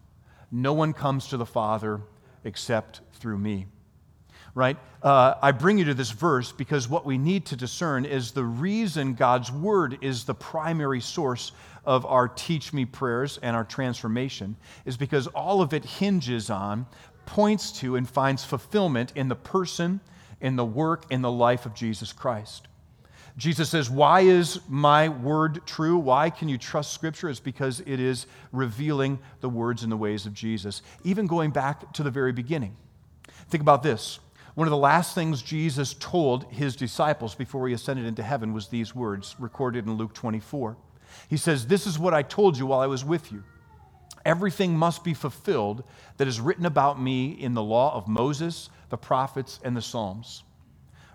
No 0.51 0.73
one 0.73 0.93
comes 0.93 1.27
to 1.27 1.37
the 1.37 1.45
Father 1.45 2.01
except 2.43 3.01
through 3.13 3.37
me. 3.37 3.67
Right? 4.57 4.75
Uh, 5.03 5.35
I 5.39 5.51
bring 5.51 5.77
you 5.77 5.85
to 5.85 5.93
this 5.93 6.09
verse 6.09 6.51
because 6.51 6.89
what 6.89 7.05
we 7.05 7.19
need 7.19 7.45
to 7.45 7.55
discern 7.55 8.05
is 8.05 8.31
the 8.31 8.43
reason 8.43 9.13
God's 9.13 9.51
word 9.51 9.99
is 10.01 10.23
the 10.23 10.33
primary 10.33 10.99
source 10.99 11.51
of 11.85 12.07
our 12.07 12.27
teach 12.27 12.73
me 12.73 12.83
prayers 12.83 13.37
and 13.43 13.55
our 13.55 13.63
transformation 13.63 14.55
is 14.83 14.97
because 14.97 15.27
all 15.27 15.61
of 15.61 15.75
it 15.75 15.85
hinges 15.85 16.49
on, 16.49 16.87
points 17.27 17.71
to, 17.81 17.97
and 17.97 18.09
finds 18.09 18.43
fulfillment 18.43 19.13
in 19.15 19.27
the 19.27 19.35
person, 19.35 19.99
in 20.41 20.55
the 20.55 20.65
work, 20.65 21.05
in 21.11 21.21
the 21.21 21.31
life 21.31 21.67
of 21.67 21.75
Jesus 21.75 22.11
Christ. 22.11 22.67
Jesus 23.37 23.69
says, 23.69 23.91
Why 23.91 24.21
is 24.21 24.59
my 24.67 25.09
word 25.09 25.67
true? 25.67 25.99
Why 25.99 26.31
can 26.31 26.49
you 26.49 26.57
trust 26.57 26.93
Scripture? 26.93 27.29
It's 27.29 27.39
because 27.39 27.81
it 27.81 27.99
is 27.99 28.25
revealing 28.51 29.19
the 29.41 29.49
words 29.49 29.83
and 29.83 29.91
the 29.91 29.97
ways 29.97 30.25
of 30.25 30.33
Jesus, 30.33 30.81
even 31.03 31.27
going 31.27 31.51
back 31.51 31.93
to 31.93 32.01
the 32.01 32.09
very 32.09 32.31
beginning. 32.31 32.75
Think 33.49 33.61
about 33.61 33.83
this. 33.83 34.17
One 34.57 34.65
of 34.65 34.71
the 34.71 34.77
last 34.77 35.13
things 35.13 35.43
Jesus 35.43 35.93
told 35.93 36.45
his 36.45 36.75
disciples 36.75 37.35
before 37.35 37.67
he 37.67 37.75
ascended 37.75 38.07
into 38.07 38.23
heaven 38.23 38.53
was 38.53 38.69
these 38.69 38.95
words 38.95 39.35
recorded 39.37 39.85
in 39.85 39.93
Luke 39.93 40.15
24. 40.15 40.75
He 41.29 41.37
says, 41.37 41.67
This 41.67 41.85
is 41.85 41.99
what 41.99 42.15
I 42.15 42.23
told 42.23 42.57
you 42.57 42.65
while 42.65 42.79
I 42.79 42.87
was 42.87 43.05
with 43.05 43.31
you. 43.31 43.43
Everything 44.25 44.75
must 44.75 45.03
be 45.03 45.13
fulfilled 45.13 45.83
that 46.17 46.27
is 46.27 46.41
written 46.41 46.65
about 46.65 46.99
me 46.99 47.33
in 47.33 47.53
the 47.53 47.61
law 47.61 47.93
of 47.93 48.07
Moses, 48.07 48.71
the 48.89 48.97
prophets, 48.97 49.59
and 49.63 49.77
the 49.77 49.81
Psalms. 49.83 50.41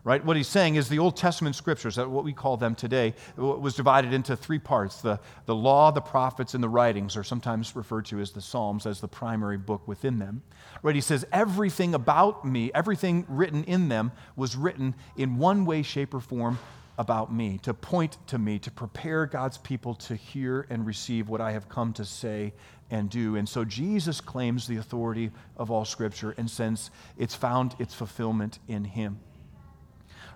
Right? 0.04 0.24
What 0.24 0.36
he's 0.36 0.48
saying 0.48 0.74
is 0.74 0.88
the 0.88 0.98
Old 0.98 1.16
Testament 1.16 1.54
scriptures, 1.54 1.96
what 1.96 2.24
we 2.24 2.32
call 2.32 2.56
them 2.56 2.74
today, 2.74 3.14
was 3.36 3.76
divided 3.76 4.12
into 4.12 4.36
three 4.36 4.58
parts 4.58 5.00
the, 5.00 5.20
the 5.46 5.54
law, 5.54 5.92
the 5.92 6.00
prophets, 6.00 6.54
and 6.54 6.64
the 6.64 6.68
writings, 6.68 7.16
or 7.16 7.22
sometimes 7.22 7.76
referred 7.76 8.06
to 8.06 8.18
as 8.18 8.32
the 8.32 8.40
Psalms, 8.40 8.84
as 8.84 9.00
the 9.00 9.06
primary 9.06 9.58
book 9.58 9.86
within 9.86 10.18
them. 10.18 10.42
Right? 10.82 10.96
He 10.96 11.00
says, 11.00 11.24
everything 11.30 11.94
about 11.94 12.44
me, 12.44 12.72
everything 12.74 13.24
written 13.28 13.62
in 13.62 13.88
them, 13.88 14.10
was 14.34 14.56
written 14.56 14.96
in 15.16 15.38
one 15.38 15.64
way, 15.64 15.82
shape, 15.82 16.14
or 16.14 16.20
form 16.20 16.58
about 16.98 17.32
me, 17.32 17.58
to 17.62 17.72
point 17.72 18.18
to 18.26 18.38
me, 18.38 18.58
to 18.58 18.72
prepare 18.72 19.26
God's 19.26 19.58
people 19.58 19.94
to 19.94 20.16
hear 20.16 20.66
and 20.68 20.84
receive 20.84 21.28
what 21.28 21.40
I 21.40 21.52
have 21.52 21.68
come 21.68 21.92
to 21.92 22.04
say 22.04 22.54
and 22.90 23.08
do. 23.08 23.36
And 23.36 23.48
so 23.48 23.64
Jesus 23.64 24.20
claims 24.20 24.66
the 24.66 24.78
authority 24.78 25.30
of 25.56 25.70
all 25.70 25.84
Scripture 25.84 26.34
and 26.36 26.50
since 26.50 26.90
it's 27.16 27.36
found 27.36 27.76
its 27.78 27.94
fulfillment 27.94 28.58
in 28.66 28.82
Him 28.82 29.20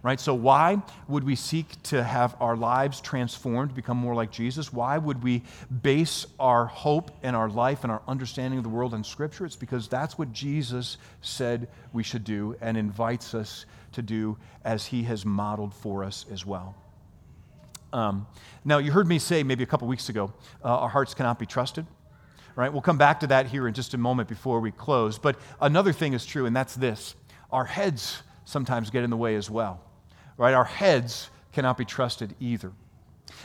right? 0.06 0.20
So, 0.20 0.34
why 0.34 0.80
would 1.08 1.24
we 1.24 1.34
seek 1.34 1.82
to 1.82 2.00
have 2.00 2.36
our 2.38 2.56
lives 2.56 3.00
transformed, 3.00 3.74
become 3.74 3.96
more 3.96 4.14
like 4.14 4.30
Jesus? 4.30 4.72
Why 4.72 4.96
would 4.98 5.20
we 5.20 5.42
base 5.82 6.26
our 6.38 6.66
hope 6.66 7.10
and 7.24 7.34
our 7.34 7.48
life 7.48 7.82
and 7.82 7.90
our 7.90 8.00
understanding 8.06 8.58
of 8.58 8.62
the 8.62 8.70
world 8.70 8.94
on 8.94 9.02
Scripture? 9.02 9.44
It's 9.44 9.56
because 9.56 9.88
that's 9.88 10.16
what 10.16 10.32
Jesus 10.32 10.98
said 11.22 11.66
we 11.92 12.04
should 12.04 12.22
do 12.22 12.54
and 12.60 12.76
invites 12.76 13.34
us 13.34 13.66
to 13.92 14.02
do 14.02 14.38
as 14.64 14.86
he 14.86 15.02
has 15.02 15.26
modeled 15.26 15.74
for 15.74 16.04
us 16.04 16.24
as 16.32 16.46
well. 16.46 16.76
Um, 17.92 18.28
now, 18.64 18.78
you 18.78 18.92
heard 18.92 19.08
me 19.08 19.18
say 19.18 19.42
maybe 19.42 19.64
a 19.64 19.66
couple 19.66 19.88
weeks 19.88 20.08
ago, 20.08 20.32
uh, 20.64 20.68
our 20.68 20.88
hearts 20.88 21.14
cannot 21.14 21.40
be 21.40 21.46
trusted. 21.46 21.84
Right? 22.54 22.72
We'll 22.72 22.80
come 22.80 22.96
back 22.96 23.18
to 23.20 23.26
that 23.26 23.46
here 23.48 23.66
in 23.66 23.74
just 23.74 23.92
a 23.92 23.98
moment 23.98 24.28
before 24.28 24.60
we 24.60 24.70
close. 24.70 25.18
But 25.18 25.36
another 25.60 25.92
thing 25.92 26.12
is 26.12 26.24
true, 26.24 26.46
and 26.46 26.54
that's 26.54 26.76
this 26.76 27.16
our 27.50 27.64
heads 27.64 28.22
sometimes 28.44 28.90
get 28.90 29.02
in 29.02 29.10
the 29.10 29.16
way 29.16 29.34
as 29.34 29.50
well 29.50 29.80
right? 30.36 30.54
Our 30.54 30.64
heads 30.64 31.30
cannot 31.52 31.78
be 31.78 31.84
trusted 31.84 32.34
either. 32.40 32.72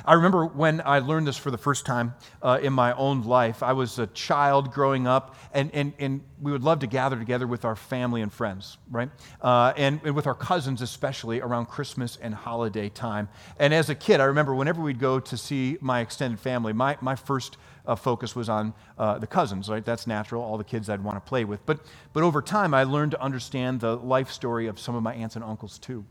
I 0.05 0.13
remember 0.13 0.45
when 0.45 0.81
I 0.83 0.99
learned 0.99 1.27
this 1.27 1.37
for 1.37 1.51
the 1.51 1.57
first 1.57 1.85
time 1.85 2.13
uh, 2.41 2.59
in 2.61 2.73
my 2.73 2.93
own 2.93 3.23
life. 3.23 3.63
I 3.63 3.73
was 3.73 3.99
a 3.99 4.07
child 4.07 4.71
growing 4.71 5.07
up, 5.07 5.35
and, 5.53 5.71
and, 5.73 5.93
and 5.99 6.21
we 6.41 6.51
would 6.51 6.63
love 6.63 6.79
to 6.79 6.87
gather 6.87 7.17
together 7.17 7.47
with 7.47 7.65
our 7.65 7.75
family 7.75 8.21
and 8.21 8.31
friends, 8.31 8.77
right? 8.89 9.09
Uh, 9.41 9.73
and, 9.77 9.99
and 10.03 10.15
with 10.15 10.27
our 10.27 10.35
cousins, 10.35 10.81
especially 10.81 11.41
around 11.41 11.67
Christmas 11.67 12.17
and 12.21 12.33
holiday 12.33 12.89
time. 12.89 13.29
And 13.59 13.73
as 13.73 13.89
a 13.89 13.95
kid, 13.95 14.19
I 14.19 14.25
remember 14.25 14.55
whenever 14.55 14.81
we'd 14.81 14.99
go 14.99 15.19
to 15.19 15.37
see 15.37 15.77
my 15.81 15.99
extended 15.99 16.39
family, 16.39 16.73
my, 16.73 16.97
my 17.01 17.15
first 17.15 17.57
uh, 17.85 17.95
focus 17.95 18.35
was 18.35 18.49
on 18.49 18.73
uh, 18.97 19.17
the 19.17 19.27
cousins, 19.27 19.69
right? 19.69 19.83
That's 19.83 20.07
natural, 20.07 20.43
all 20.43 20.57
the 20.57 20.63
kids 20.63 20.89
I'd 20.89 21.03
want 21.03 21.17
to 21.17 21.27
play 21.27 21.43
with. 21.43 21.65
But, 21.65 21.79
but 22.13 22.23
over 22.23 22.41
time, 22.41 22.73
I 22.73 22.83
learned 22.83 23.11
to 23.11 23.21
understand 23.21 23.79
the 23.79 23.97
life 23.97 24.31
story 24.31 24.67
of 24.67 24.79
some 24.79 24.95
of 24.95 25.03
my 25.03 25.13
aunts 25.13 25.35
and 25.35 25.43
uncles 25.43 25.79
too. 25.79 26.05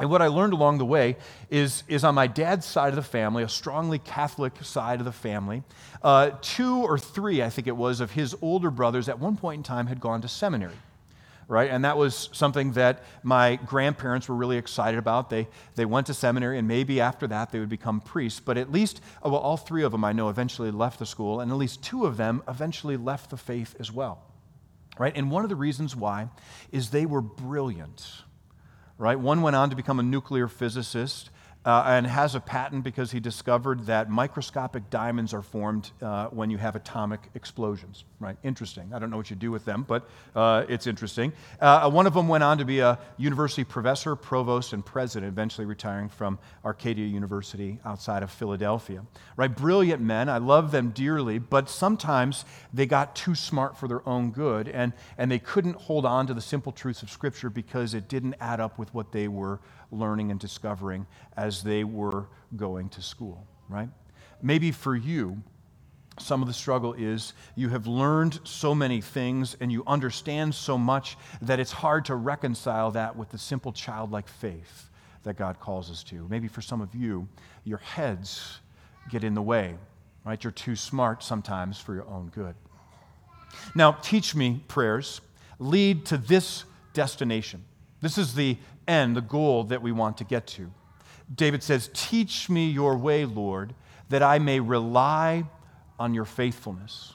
And 0.00 0.10
what 0.10 0.22
I 0.22 0.26
learned 0.26 0.52
along 0.52 0.78
the 0.78 0.84
way 0.84 1.16
is, 1.50 1.84
is 1.86 2.02
on 2.02 2.16
my 2.16 2.26
dad's 2.26 2.66
side 2.66 2.88
of 2.88 2.96
the 2.96 3.02
family, 3.02 3.44
a 3.44 3.48
strongly 3.48 4.00
Catholic 4.00 4.52
side 4.64 4.98
of 4.98 5.04
the 5.04 5.12
family, 5.12 5.62
uh, 6.02 6.32
two 6.42 6.78
or 6.78 6.98
three, 6.98 7.42
I 7.42 7.48
think 7.48 7.68
it 7.68 7.76
was, 7.76 8.00
of 8.00 8.10
his 8.10 8.34
older 8.42 8.70
brothers 8.70 9.08
at 9.08 9.20
one 9.20 9.36
point 9.36 9.60
in 9.60 9.62
time 9.62 9.86
had 9.86 10.00
gone 10.00 10.20
to 10.22 10.28
seminary. 10.28 10.74
Right? 11.46 11.70
And 11.70 11.84
that 11.84 11.98
was 11.98 12.30
something 12.32 12.72
that 12.72 13.04
my 13.22 13.56
grandparents 13.56 14.28
were 14.28 14.34
really 14.34 14.56
excited 14.56 14.98
about. 14.98 15.28
They, 15.28 15.46
they 15.74 15.84
went 15.84 16.06
to 16.06 16.14
seminary, 16.14 16.58
and 16.58 16.66
maybe 16.66 17.02
after 17.02 17.26
that 17.26 17.52
they 17.52 17.60
would 17.60 17.68
become 17.68 18.00
priests. 18.00 18.40
But 18.40 18.56
at 18.56 18.72
least, 18.72 19.02
uh, 19.24 19.28
well, 19.28 19.42
all 19.42 19.58
three 19.58 19.84
of 19.84 19.92
them 19.92 20.04
I 20.04 20.12
know 20.12 20.30
eventually 20.30 20.70
left 20.70 20.98
the 20.98 21.06
school, 21.06 21.40
and 21.40 21.52
at 21.52 21.58
least 21.58 21.84
two 21.84 22.06
of 22.06 22.16
them 22.16 22.42
eventually 22.48 22.96
left 22.96 23.28
the 23.28 23.36
faith 23.36 23.76
as 23.78 23.92
well. 23.92 24.22
Right? 24.98 25.14
And 25.14 25.30
one 25.30 25.44
of 25.44 25.50
the 25.50 25.56
reasons 25.56 25.94
why 25.94 26.30
is 26.72 26.90
they 26.90 27.04
were 27.04 27.20
brilliant 27.20 28.24
right? 28.98 29.18
One 29.18 29.42
went 29.42 29.56
on 29.56 29.70
to 29.70 29.76
become 29.76 29.98
a 29.98 30.02
nuclear 30.02 30.48
physicist 30.48 31.30
uh, 31.64 31.84
and 31.86 32.06
has 32.06 32.34
a 32.34 32.40
patent 32.40 32.84
because 32.84 33.10
he 33.10 33.20
discovered 33.20 33.86
that 33.86 34.10
microscopic 34.10 34.90
diamonds 34.90 35.32
are 35.32 35.42
formed 35.42 35.90
uh, 36.02 36.26
when 36.26 36.50
you 36.50 36.58
have 36.58 36.76
atomic 36.76 37.20
explosions. 37.34 38.04
Right? 38.20 38.36
Interesting. 38.42 38.92
I 38.94 38.98
don't 38.98 39.10
know 39.10 39.16
what 39.16 39.30
you 39.30 39.36
do 39.36 39.50
with 39.50 39.64
them, 39.64 39.84
but 39.86 40.08
uh, 40.34 40.64
it's 40.68 40.86
interesting. 40.86 41.32
Uh, 41.60 41.90
one 41.90 42.06
of 42.06 42.14
them 42.14 42.28
went 42.28 42.44
on 42.44 42.58
to 42.58 42.64
be 42.64 42.80
a 42.80 42.98
university 43.16 43.64
professor, 43.64 44.16
provost, 44.16 44.72
and 44.72 44.84
president, 44.84 45.32
eventually 45.32 45.66
retiring 45.66 46.08
from 46.08 46.38
Arcadia 46.64 47.06
University 47.06 47.78
outside 47.84 48.22
of 48.22 48.30
Philadelphia. 48.30 49.04
Right? 49.36 49.54
Brilliant 49.54 50.02
men. 50.02 50.28
I 50.28 50.38
love 50.38 50.70
them 50.70 50.90
dearly, 50.90 51.38
but 51.38 51.68
sometimes 51.68 52.44
they 52.72 52.86
got 52.86 53.16
too 53.16 53.34
smart 53.34 53.76
for 53.76 53.88
their 53.88 54.06
own 54.08 54.30
good, 54.30 54.68
and, 54.68 54.92
and 55.18 55.30
they 55.30 55.38
couldn't 55.38 55.76
hold 55.76 56.04
on 56.04 56.26
to 56.26 56.34
the 56.34 56.40
simple 56.40 56.72
truths 56.72 57.02
of 57.02 57.10
Scripture 57.10 57.50
because 57.50 57.94
it 57.94 58.08
didn't 58.08 58.34
add 58.40 58.60
up 58.60 58.78
with 58.78 58.92
what 58.94 59.12
they 59.12 59.28
were 59.28 59.60
learning 59.94 60.30
and 60.30 60.40
discovering 60.40 61.06
as 61.36 61.62
they 61.62 61.84
were 61.84 62.26
going 62.56 62.88
to 62.90 63.02
school, 63.02 63.46
right? 63.68 63.88
Maybe 64.42 64.72
for 64.72 64.94
you, 64.94 65.42
Some 66.20 66.42
of 66.42 66.48
the 66.48 66.54
struggle 66.54 66.94
is 66.94 67.32
you 67.56 67.70
have 67.70 67.86
learned 67.86 68.38
so 68.44 68.74
many 68.74 69.00
things 69.00 69.56
and 69.60 69.72
you 69.72 69.82
understand 69.86 70.54
so 70.54 70.78
much 70.78 71.16
that 71.42 71.58
it's 71.58 71.72
hard 71.72 72.04
to 72.04 72.14
reconcile 72.14 72.92
that 72.92 73.16
with 73.16 73.30
the 73.30 73.38
simple 73.38 73.72
childlike 73.72 74.28
faith 74.28 74.90
that 75.24 75.36
God 75.36 75.58
calls 75.58 75.90
us 75.90 76.04
to. 76.04 76.26
Maybe 76.28 76.46
for 76.46 76.62
some 76.62 76.80
of 76.80 76.94
you, 76.94 77.26
your 77.64 77.78
heads 77.78 78.60
get 79.10 79.24
in 79.24 79.34
the 79.34 79.42
way, 79.42 79.74
right? 80.24 80.42
You're 80.42 80.52
too 80.52 80.76
smart 80.76 81.24
sometimes 81.24 81.80
for 81.80 81.94
your 81.94 82.06
own 82.06 82.28
good. 82.28 82.54
Now, 83.74 83.92
teach 83.92 84.34
me 84.34 84.62
prayers 84.68 85.20
lead 85.58 86.06
to 86.06 86.16
this 86.16 86.64
destination. 86.92 87.64
This 88.00 88.18
is 88.18 88.34
the 88.34 88.56
end, 88.86 89.16
the 89.16 89.20
goal 89.20 89.64
that 89.64 89.82
we 89.82 89.92
want 89.92 90.18
to 90.18 90.24
get 90.24 90.46
to. 90.48 90.70
David 91.34 91.62
says, 91.62 91.90
Teach 91.92 92.48
me 92.48 92.70
your 92.70 92.96
way, 92.96 93.24
Lord, 93.24 93.74
that 94.08 94.22
I 94.22 94.38
may 94.38 94.60
rely 94.60 95.44
on 95.98 96.14
your 96.14 96.24
faithfulness. 96.24 97.14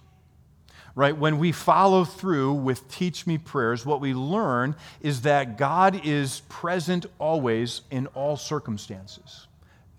Right? 0.96 1.16
When 1.16 1.38
we 1.38 1.52
follow 1.52 2.04
through 2.04 2.54
with 2.54 2.90
teach 2.90 3.26
me 3.26 3.38
prayers, 3.38 3.86
what 3.86 4.02
we 4.02 4.14
learn 4.14 4.76
is 5.02 5.22
that 5.22 5.58
God 5.58 6.02
is 6.06 6.42
present 6.50 7.06
always 7.20 7.82
in 7.92 8.08
all 8.08 8.36
circumstances, 8.36 9.48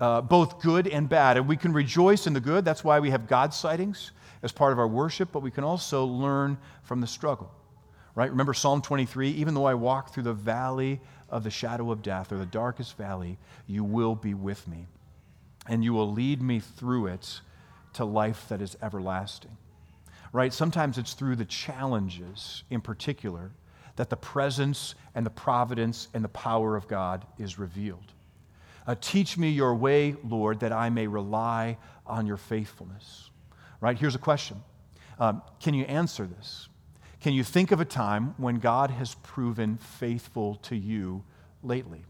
uh, 0.00 0.20
both 0.20 0.60
good 0.60 0.86
and 0.88 1.08
bad. 1.08 1.36
And 1.36 1.48
we 1.48 1.56
can 1.56 1.72
rejoice 1.72 2.26
in 2.26 2.34
the 2.34 2.40
good. 2.40 2.64
That's 2.64 2.84
why 2.84 3.00
we 3.00 3.10
have 3.10 3.28
God 3.28 3.54
sightings 3.54 4.10
as 4.42 4.52
part 4.52 4.72
of 4.72 4.78
our 4.78 4.88
worship, 4.88 5.30
but 5.32 5.40
we 5.40 5.50
can 5.50 5.64
also 5.64 6.04
learn 6.04 6.58
from 6.82 7.00
the 7.00 7.06
struggle. 7.06 7.50
Right? 8.14 8.30
Remember 8.30 8.54
Psalm 8.54 8.82
23 8.82 9.30
even 9.30 9.54
though 9.54 9.66
I 9.66 9.74
walk 9.74 10.12
through 10.12 10.24
the 10.24 10.32
valley 10.32 11.00
of 11.28 11.44
the 11.44 11.50
shadow 11.50 11.90
of 11.90 12.02
death 12.02 12.32
or 12.32 12.38
the 12.38 12.46
darkest 12.46 12.96
valley, 12.96 13.38
you 13.66 13.84
will 13.84 14.14
be 14.14 14.34
with 14.34 14.66
me, 14.66 14.86
and 15.68 15.84
you 15.84 15.92
will 15.92 16.10
lead 16.10 16.42
me 16.42 16.60
through 16.60 17.06
it 17.06 17.40
to 17.94 18.04
life 18.04 18.46
that 18.48 18.60
is 18.60 18.76
everlasting. 18.82 19.56
Right? 20.32 20.52
Sometimes 20.52 20.98
it's 20.98 21.14
through 21.14 21.36
the 21.36 21.44
challenges 21.44 22.62
in 22.70 22.80
particular 22.80 23.50
that 23.96 24.10
the 24.10 24.16
presence 24.16 24.94
and 25.14 25.26
the 25.26 25.30
providence 25.30 26.08
and 26.14 26.24
the 26.24 26.28
power 26.28 26.76
of 26.76 26.88
God 26.88 27.26
is 27.38 27.58
revealed. 27.58 28.12
Uh, 28.86 28.94
teach 29.00 29.36
me 29.36 29.50
your 29.50 29.74
way, 29.74 30.14
Lord, 30.24 30.60
that 30.60 30.72
I 30.72 30.88
may 30.88 31.06
rely 31.06 31.76
on 32.06 32.26
your 32.26 32.38
faithfulness. 32.38 33.30
Right? 33.80 33.98
Here's 33.98 34.14
a 34.14 34.18
question 34.18 34.62
um, 35.18 35.42
Can 35.60 35.74
you 35.74 35.84
answer 35.84 36.26
this? 36.26 36.69
Can 37.20 37.34
you 37.34 37.44
think 37.44 37.70
of 37.70 37.80
a 37.80 37.84
time 37.84 38.34
when 38.38 38.56
God 38.56 38.90
has 38.90 39.14
proven 39.16 39.76
faithful 39.76 40.56
to 40.56 40.74
you 40.74 41.22
lately? 41.62 42.02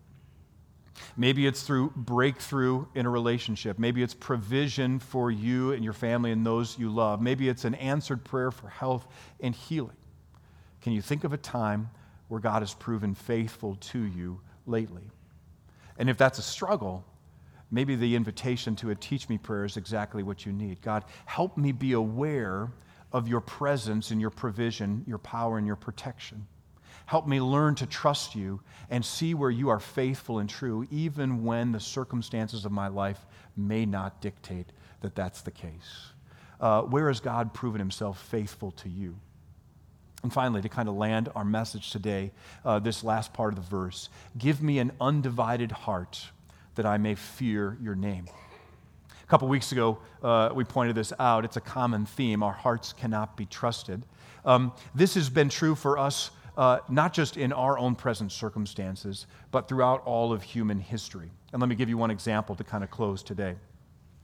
Maybe 1.17 1.47
it's 1.47 1.63
through 1.63 1.93
breakthrough 1.97 2.87
in 2.95 3.07
a 3.07 3.11
relationship. 3.11 3.79
Maybe 3.79 4.03
it's 4.03 4.15
provision 4.15 4.99
for 4.99 5.31
you 5.31 5.73
and 5.73 5.83
your 5.83 5.93
family 5.93 6.31
and 6.31 6.47
those 6.47 6.79
you 6.79 6.91
love. 6.91 7.21
Maybe 7.21 7.49
it's 7.49 7.65
an 7.65 7.75
answered 7.77 8.25
prayer 8.25 8.51
for 8.51 8.69
health 8.69 9.09
and 9.41 9.55
healing. 9.55 9.97
Can 10.83 10.93
you 10.93 11.03
think 11.03 11.25
of 11.25 11.33
a 11.33 11.39
time 11.39 11.91
where 12.29 12.41
God 12.41 12.63
has 12.63 12.75
proven 12.75 13.15
faithful 13.15 13.77
to 13.77 13.99
you 13.99 14.41
lately? 14.67 15.03
And 15.99 16.09
if 16.09 16.17
that's 16.17 16.39
a 16.39 16.43
struggle, 16.43 17.05
maybe 17.71 17.97
the 17.97 18.15
invitation 18.15 18.77
to 18.77 18.91
a 18.91 18.95
teach 18.95 19.29
me 19.29 19.39
prayer 19.39 19.65
is 19.65 19.77
exactly 19.77 20.23
what 20.23 20.47
you 20.47 20.53
need. 20.53 20.81
God, 20.83 21.05
help 21.27 21.57
me 21.57 21.73
be 21.73 21.93
aware 21.93 22.71
of 23.13 23.29
your 23.29 23.41
presence 23.41 24.11
and 24.11 24.21
your 24.21 24.31
provision, 24.31 25.05
your 25.07 25.19
power 25.19 25.59
and 25.59 25.67
your 25.67 25.77
protection. 25.77 26.47
Help 27.07 27.27
me 27.27 27.41
learn 27.41 27.75
to 27.75 27.87
trust 27.87 28.37
you 28.37 28.61
and 28.89 29.05
see 29.05 29.35
where 29.35 29.51
you 29.51 29.69
are 29.69 29.81
faithful 29.81 30.39
and 30.39 30.49
true, 30.49 30.87
even 30.91 31.45
when 31.45 31.73
the 31.73 31.81
circumstances 31.81 32.65
of 32.65 32.71
my 32.71 32.87
life 32.87 33.27
may 33.57 33.85
not 33.85 34.21
dictate 34.21 34.71
that 35.01 35.15
that's 35.15 35.41
the 35.41 35.51
case. 35.51 36.13
Uh, 36.61 36.83
where 36.83 37.09
has 37.09 37.21
God 37.21 37.53
proven 37.53 37.81
himself 37.81 38.23
faithful 38.29 38.71
to 38.73 38.89
you? 38.89 39.17
And 40.23 40.33
finally, 40.33 40.61
to 40.63 40.69
kind 40.69 40.89
of 40.89 40.95
land 40.95 41.31
our 41.35 41.45
message 41.45 41.91
today, 41.91 42.31
uh, 42.65 42.79
this 42.79 43.03
last 43.03 43.33
part 43.33 43.55
of 43.55 43.57
the 43.57 43.77
verse 43.77 44.09
give 44.37 44.63
me 44.63 44.79
an 44.79 44.93
undivided 45.01 45.73
heart 45.73 46.31
that 46.75 46.87
I 46.87 46.99
may 46.99 47.15
fear 47.15 47.77
your 47.83 47.95
name. 47.95 48.27
Couple 49.31 49.47
weeks 49.47 49.71
ago, 49.71 49.97
uh, 50.25 50.51
we 50.53 50.65
pointed 50.65 50.97
this 50.97 51.13
out. 51.21 51.45
It's 51.45 51.57
a 51.57 51.61
common 51.61 52.05
theme. 52.05 52.43
Our 52.43 52.53
hearts 52.53 52.93
cannot 52.93 53.37
be 53.37 53.47
trusted. 53.47 54.05
Um, 54.45 54.73
this 54.93 55.15
has 55.15 55.31
been 55.31 55.49
true 55.49 55.77
for 55.77 55.99
us 55.99 56.33
uh, 56.57 56.81
not 56.89 57.13
just 57.13 57.37
in 57.37 57.53
our 57.53 57.79
own 57.79 57.95
present 57.95 58.33
circumstances, 58.33 59.29
but 59.53 59.69
throughout 59.69 60.03
all 60.05 60.33
of 60.33 60.43
human 60.43 60.81
history. 60.81 61.31
And 61.53 61.61
let 61.61 61.69
me 61.69 61.77
give 61.77 61.89
you 61.89 61.97
one 61.97 62.11
example 62.11 62.57
to 62.57 62.65
kind 62.65 62.83
of 62.83 62.91
close 62.91 63.23
today. 63.23 63.55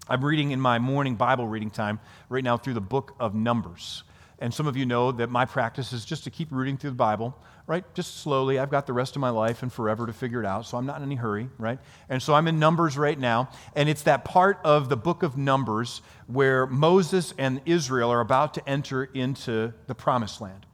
I'm 0.09 0.25
reading 0.25 0.51
in 0.51 0.61
my 0.61 0.81
morning 0.81 1.15
Bible 1.15 1.47
reading 1.47 1.71
time 1.71 2.01
right 2.29 2.43
now 2.43 2.57
through 2.57 2.75
the 2.75 2.81
book 2.81 3.15
of 3.21 3.33
Numbers. 3.33 4.03
And 4.39 4.53
some 4.53 4.67
of 4.67 4.77
you 4.77 4.85
know 4.85 5.13
that 5.13 5.31
my 5.31 5.47
practice 5.47 5.93
is 5.93 6.05
just 6.05 6.25
to 6.25 6.31
keep 6.31 6.49
reading 6.51 6.77
through 6.77 6.91
the 6.91 6.97
Bible, 6.97 7.35
right? 7.67 7.85
Just 7.95 8.19
slowly. 8.19 8.59
I've 8.59 8.71
got 8.71 8.87
the 8.87 8.93
rest 8.93 9.17
of 9.17 9.21
my 9.21 9.31
life 9.31 9.63
and 9.63 9.73
forever 9.73 10.07
to 10.07 10.13
figure 10.13 10.41
it 10.41 10.47
out, 10.47 10.67
so 10.67 10.77
I'm 10.77 10.85
not 10.85 10.99
in 10.99 11.05
any 11.05 11.15
hurry, 11.15 11.49
right? 11.59 11.79
And 12.11 12.23
so 12.23 12.35
I'm 12.35 12.47
in 12.47 12.59
Numbers 12.59 12.99
right 12.99 13.19
now, 13.19 13.49
and 13.75 13.89
it's 13.89 14.03
that 14.03 14.27
part 14.27 14.59
of 14.63 14.91
the 14.91 14.97
book 14.97 15.23
of 15.23 15.39
Numbers 15.39 16.03
where 16.27 16.67
Moses 16.67 17.33
and 17.39 17.63
Israel 17.65 18.11
are 18.11 18.21
about 18.21 18.53
to 18.55 18.69
enter 18.69 19.05
into 19.05 19.73
the 19.87 19.95
promised 19.95 20.43
land. 20.43 20.67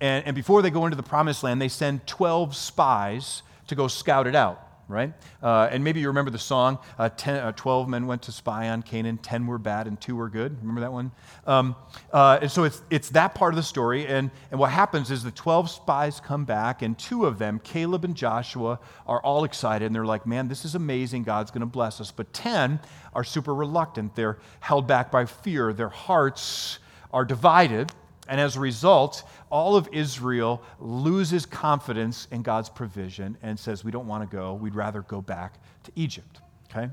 And, 0.00 0.26
and 0.26 0.34
before 0.34 0.62
they 0.62 0.70
go 0.70 0.86
into 0.86 0.96
the 0.96 1.02
promised 1.02 1.42
land, 1.42 1.60
they 1.60 1.68
send 1.68 2.06
12 2.06 2.56
spies 2.56 3.42
to 3.66 3.74
go 3.74 3.88
scout 3.88 4.26
it 4.26 4.34
out 4.34 4.71
right? 4.92 5.12
Uh, 5.42 5.68
and 5.70 5.82
maybe 5.82 6.00
you 6.00 6.08
remember 6.08 6.30
the 6.30 6.38
song 6.38 6.78
uh, 6.98 7.08
ten, 7.08 7.36
uh, 7.36 7.52
12 7.52 7.88
men 7.88 8.06
went 8.06 8.22
to 8.22 8.32
spy 8.32 8.68
on 8.68 8.82
Canaan, 8.82 9.18
10 9.18 9.46
were 9.46 9.58
bad, 9.58 9.86
and 9.86 10.00
2 10.00 10.14
were 10.14 10.28
good. 10.28 10.56
Remember 10.60 10.80
that 10.82 10.92
one? 10.92 11.10
Um, 11.46 11.74
uh, 12.12 12.38
and 12.42 12.50
so 12.50 12.64
it's, 12.64 12.82
it's 12.90 13.08
that 13.10 13.34
part 13.34 13.52
of 13.52 13.56
the 13.56 13.62
story. 13.62 14.06
And, 14.06 14.30
and 14.50 14.60
what 14.60 14.70
happens 14.70 15.10
is 15.10 15.22
the 15.22 15.30
12 15.30 15.70
spies 15.70 16.20
come 16.20 16.44
back, 16.44 16.82
and 16.82 16.98
two 16.98 17.26
of 17.26 17.38
them, 17.38 17.60
Caleb 17.64 18.04
and 18.04 18.14
Joshua, 18.14 18.78
are 19.06 19.20
all 19.22 19.44
excited. 19.44 19.86
And 19.86 19.94
they're 19.94 20.04
like, 20.04 20.26
man, 20.26 20.48
this 20.48 20.64
is 20.64 20.74
amazing. 20.74 21.24
God's 21.24 21.50
going 21.50 21.60
to 21.60 21.66
bless 21.66 22.00
us. 22.00 22.10
But 22.10 22.32
10 22.32 22.78
are 23.14 23.24
super 23.24 23.54
reluctant. 23.54 24.14
They're 24.14 24.38
held 24.60 24.86
back 24.86 25.10
by 25.10 25.24
fear. 25.24 25.72
Their 25.72 25.88
hearts 25.88 26.78
are 27.12 27.24
divided. 27.24 27.92
And 28.28 28.40
as 28.40 28.56
a 28.56 28.60
result, 28.60 29.24
all 29.50 29.76
of 29.76 29.88
Israel 29.92 30.62
loses 30.78 31.44
confidence 31.44 32.28
in 32.30 32.42
God's 32.42 32.68
provision 32.68 33.36
and 33.42 33.58
says, 33.58 33.84
We 33.84 33.90
don't 33.90 34.06
want 34.06 34.28
to 34.28 34.36
go. 34.36 34.54
We'd 34.54 34.74
rather 34.74 35.02
go 35.02 35.20
back 35.20 35.54
to 35.84 35.92
Egypt. 35.96 36.40
Okay? 36.70 36.88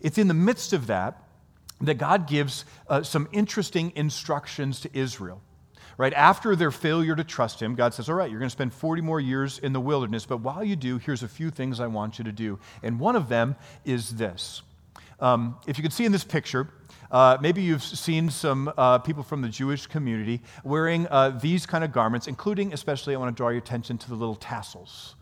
It's 0.00 0.18
in 0.18 0.28
the 0.28 0.34
midst 0.34 0.72
of 0.72 0.86
that 0.86 1.22
that 1.80 1.94
God 1.94 2.26
gives 2.26 2.64
uh, 2.88 3.02
some 3.02 3.28
interesting 3.32 3.92
instructions 3.94 4.80
to 4.80 4.90
Israel. 4.98 5.40
Right 5.96 6.14
after 6.14 6.54
their 6.54 6.70
failure 6.70 7.16
to 7.16 7.24
trust 7.24 7.60
Him, 7.60 7.74
God 7.74 7.92
says, 7.92 8.08
All 8.08 8.14
right, 8.14 8.30
you're 8.30 8.38
going 8.38 8.48
to 8.48 8.52
spend 8.52 8.72
40 8.72 9.02
more 9.02 9.20
years 9.20 9.58
in 9.58 9.72
the 9.72 9.80
wilderness, 9.80 10.26
but 10.26 10.38
while 10.38 10.62
you 10.62 10.76
do, 10.76 10.98
here's 10.98 11.24
a 11.24 11.28
few 11.28 11.50
things 11.50 11.80
I 11.80 11.88
want 11.88 12.18
you 12.18 12.24
to 12.24 12.32
do. 12.32 12.60
And 12.84 13.00
one 13.00 13.16
of 13.16 13.28
them 13.28 13.56
is 13.84 14.10
this. 14.10 14.62
Um, 15.18 15.56
if 15.66 15.76
you 15.76 15.82
can 15.82 15.90
see 15.90 16.04
in 16.04 16.12
this 16.12 16.22
picture, 16.22 16.68
uh, 17.10 17.38
maybe 17.40 17.62
you've 17.62 17.82
seen 17.82 18.30
some 18.30 18.72
uh, 18.76 18.98
people 18.98 19.22
from 19.22 19.42
the 19.42 19.48
Jewish 19.48 19.86
community 19.86 20.40
wearing 20.64 21.06
uh, 21.08 21.30
these 21.30 21.66
kind 21.66 21.84
of 21.84 21.92
garments, 21.92 22.26
including, 22.26 22.72
especially, 22.72 23.14
I 23.14 23.18
want 23.18 23.34
to 23.34 23.40
draw 23.40 23.48
your 23.48 23.58
attention 23.58 23.98
to 23.98 24.08
the 24.08 24.14
little 24.14 24.36
tassels, 24.36 25.14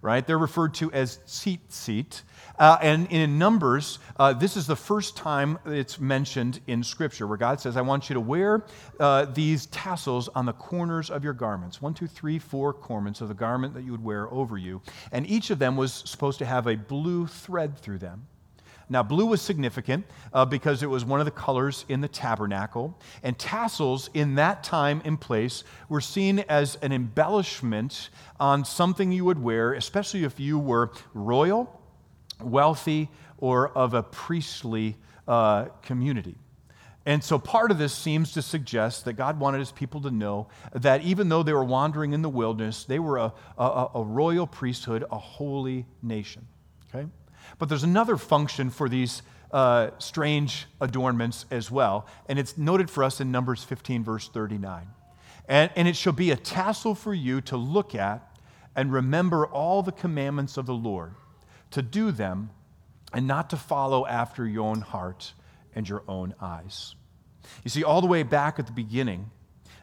right? 0.00 0.26
They're 0.26 0.38
referred 0.38 0.74
to 0.74 0.92
as 0.92 1.18
tzitzit. 1.26 2.22
Uh, 2.58 2.76
and 2.80 3.10
in 3.10 3.38
Numbers, 3.38 3.98
uh, 4.18 4.32
this 4.34 4.56
is 4.56 4.66
the 4.66 4.76
first 4.76 5.16
time 5.16 5.58
it's 5.64 5.98
mentioned 5.98 6.60
in 6.66 6.84
Scripture 6.84 7.26
where 7.26 7.38
God 7.38 7.60
says, 7.60 7.76
I 7.76 7.80
want 7.80 8.08
you 8.08 8.14
to 8.14 8.20
wear 8.20 8.64
uh, 9.00 9.24
these 9.24 9.66
tassels 9.66 10.28
on 10.34 10.46
the 10.46 10.52
corners 10.52 11.10
of 11.10 11.24
your 11.24 11.32
garments. 11.32 11.80
One, 11.80 11.94
two, 11.94 12.06
three, 12.06 12.38
four 12.38 12.72
corners 12.72 13.20
of 13.20 13.28
the 13.28 13.34
garment 13.34 13.74
that 13.74 13.82
you 13.82 13.92
would 13.92 14.04
wear 14.04 14.32
over 14.32 14.58
you. 14.58 14.82
And 15.12 15.26
each 15.28 15.50
of 15.50 15.58
them 15.58 15.76
was 15.76 15.92
supposed 15.92 16.38
to 16.40 16.46
have 16.46 16.66
a 16.66 16.76
blue 16.76 17.26
thread 17.26 17.78
through 17.78 17.98
them. 17.98 18.26
Now, 18.92 19.02
blue 19.02 19.24
was 19.24 19.40
significant 19.40 20.04
uh, 20.34 20.44
because 20.44 20.82
it 20.82 20.86
was 20.86 21.02
one 21.02 21.18
of 21.18 21.24
the 21.24 21.32
colors 21.32 21.86
in 21.88 22.02
the 22.02 22.08
tabernacle, 22.08 22.94
and 23.22 23.38
tassels 23.38 24.10
in 24.12 24.34
that 24.34 24.62
time 24.62 25.00
and 25.06 25.18
place 25.18 25.64
were 25.88 26.02
seen 26.02 26.40
as 26.40 26.76
an 26.82 26.92
embellishment 26.92 28.10
on 28.38 28.66
something 28.66 29.10
you 29.10 29.24
would 29.24 29.42
wear, 29.42 29.72
especially 29.72 30.24
if 30.24 30.38
you 30.38 30.58
were 30.58 30.92
royal, 31.14 31.80
wealthy, 32.38 33.08
or 33.38 33.70
of 33.70 33.94
a 33.94 34.02
priestly 34.02 34.96
uh, 35.26 35.64
community. 35.80 36.36
And 37.06 37.24
so 37.24 37.38
part 37.38 37.70
of 37.70 37.78
this 37.78 37.94
seems 37.94 38.32
to 38.32 38.42
suggest 38.42 39.06
that 39.06 39.14
God 39.14 39.40
wanted 39.40 39.60
his 39.60 39.72
people 39.72 40.02
to 40.02 40.10
know 40.10 40.48
that 40.74 41.00
even 41.00 41.30
though 41.30 41.42
they 41.42 41.54
were 41.54 41.64
wandering 41.64 42.12
in 42.12 42.20
the 42.20 42.28
wilderness, 42.28 42.84
they 42.84 42.98
were 42.98 43.16
a, 43.16 43.32
a, 43.56 43.88
a 43.94 44.02
royal 44.02 44.46
priesthood, 44.46 45.02
a 45.10 45.18
holy 45.18 45.86
nation. 46.02 46.46
Okay? 46.94 47.08
But 47.58 47.68
there's 47.68 47.84
another 47.84 48.16
function 48.16 48.70
for 48.70 48.88
these 48.88 49.22
uh, 49.50 49.90
strange 49.98 50.66
adornments 50.80 51.44
as 51.50 51.70
well, 51.70 52.06
and 52.28 52.38
it's 52.38 52.56
noted 52.56 52.88
for 52.88 53.04
us 53.04 53.20
in 53.20 53.30
Numbers 53.30 53.62
15, 53.62 54.02
verse 54.02 54.28
39. 54.28 54.86
And, 55.48 55.70
and 55.76 55.86
it 55.86 55.96
shall 55.96 56.12
be 56.12 56.30
a 56.30 56.36
tassel 56.36 56.94
for 56.94 57.12
you 57.12 57.40
to 57.42 57.56
look 57.56 57.94
at 57.94 58.36
and 58.74 58.92
remember 58.92 59.46
all 59.46 59.82
the 59.82 59.92
commandments 59.92 60.56
of 60.56 60.66
the 60.66 60.74
Lord, 60.74 61.14
to 61.72 61.82
do 61.82 62.10
them 62.10 62.50
and 63.12 63.26
not 63.26 63.50
to 63.50 63.56
follow 63.56 64.06
after 64.06 64.46
your 64.46 64.64
own 64.66 64.80
heart 64.80 65.34
and 65.74 65.88
your 65.88 66.02
own 66.08 66.34
eyes. 66.40 66.94
You 67.64 67.70
see, 67.70 67.84
all 67.84 68.00
the 68.00 68.06
way 68.06 68.22
back 68.22 68.58
at 68.58 68.66
the 68.66 68.72
beginning, 68.72 69.30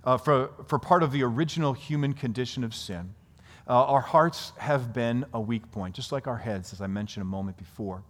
uh, 0.04 0.17
for, 0.17 0.50
for 0.67 0.80
part 0.80 1.04
of 1.04 1.12
the 1.12 1.24
original 1.24 1.74
human 1.74 2.13
condition 2.13 2.63
of 2.63 2.74
sin, 2.74 3.13
uh, 3.69 3.86
our 3.86 4.01
hearts 4.01 4.51
have 4.58 4.93
been 4.93 5.25
a 5.34 5.39
weak 5.39 5.71
point, 5.71 5.95
just 5.95 6.12
like 6.12 6.27
our 6.27 6.38
heads, 6.38 6.73
as 6.73 6.82
I 6.82 6.88
mentioned 6.88 7.21
a 7.21 7.25
moment 7.25 7.58
before. 7.58 8.03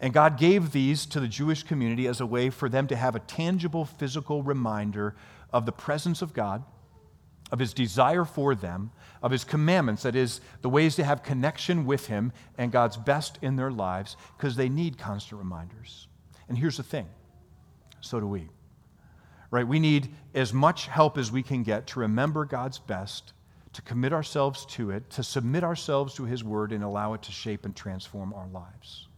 And 0.00 0.14
God 0.14 0.38
gave 0.38 0.70
these 0.70 1.04
to 1.06 1.20
the 1.20 1.26
Jewish 1.26 1.64
community 1.64 2.06
as 2.06 2.20
a 2.20 2.26
way 2.26 2.48
for 2.48 2.68
them 2.68 2.86
to 2.86 2.96
have 2.96 3.16
a 3.16 3.20
tangible 3.20 3.84
physical 3.84 4.42
reminder 4.42 5.16
of 5.52 5.66
the 5.66 5.72
presence 5.72 6.22
of 6.22 6.32
God, 6.32 6.64
of 7.50 7.58
His 7.58 7.74
desire 7.74 8.24
for 8.24 8.54
them, 8.54 8.92
of 9.20 9.32
His 9.32 9.42
commandments, 9.42 10.04
that 10.04 10.14
is, 10.14 10.40
the 10.62 10.68
ways 10.68 10.94
to 10.96 11.04
have 11.04 11.24
connection 11.24 11.86
with 11.86 12.06
Him 12.06 12.32
and 12.56 12.70
God's 12.70 12.96
best 12.96 13.38
in 13.42 13.56
their 13.56 13.72
lives, 13.72 14.16
because 14.36 14.54
they 14.54 14.68
need 14.68 14.96
constant 14.96 15.40
reminders. 15.40 16.06
And 16.48 16.56
here's 16.56 16.76
the 16.76 16.82
thing 16.84 17.08
so 18.00 18.20
do 18.20 18.26
we. 18.26 18.48
Right? 19.50 19.66
We 19.66 19.80
need 19.80 20.14
as 20.34 20.52
much 20.52 20.86
help 20.86 21.18
as 21.18 21.32
we 21.32 21.42
can 21.42 21.62
get 21.62 21.88
to 21.88 22.00
remember 22.00 22.44
God's 22.44 22.78
best, 22.78 23.32
to 23.74 23.82
commit 23.82 24.12
ourselves 24.12 24.64
to 24.66 24.90
it, 24.90 25.10
to 25.10 25.22
submit 25.22 25.64
ourselves 25.64 26.14
to 26.14 26.24
His 26.24 26.42
Word, 26.42 26.72
and 26.72 26.82
allow 26.82 27.14
it 27.14 27.22
to 27.22 27.32
shape 27.32 27.64
and 27.64 27.76
transform 27.76 28.32
our 28.32 28.48
lives. 28.48 29.08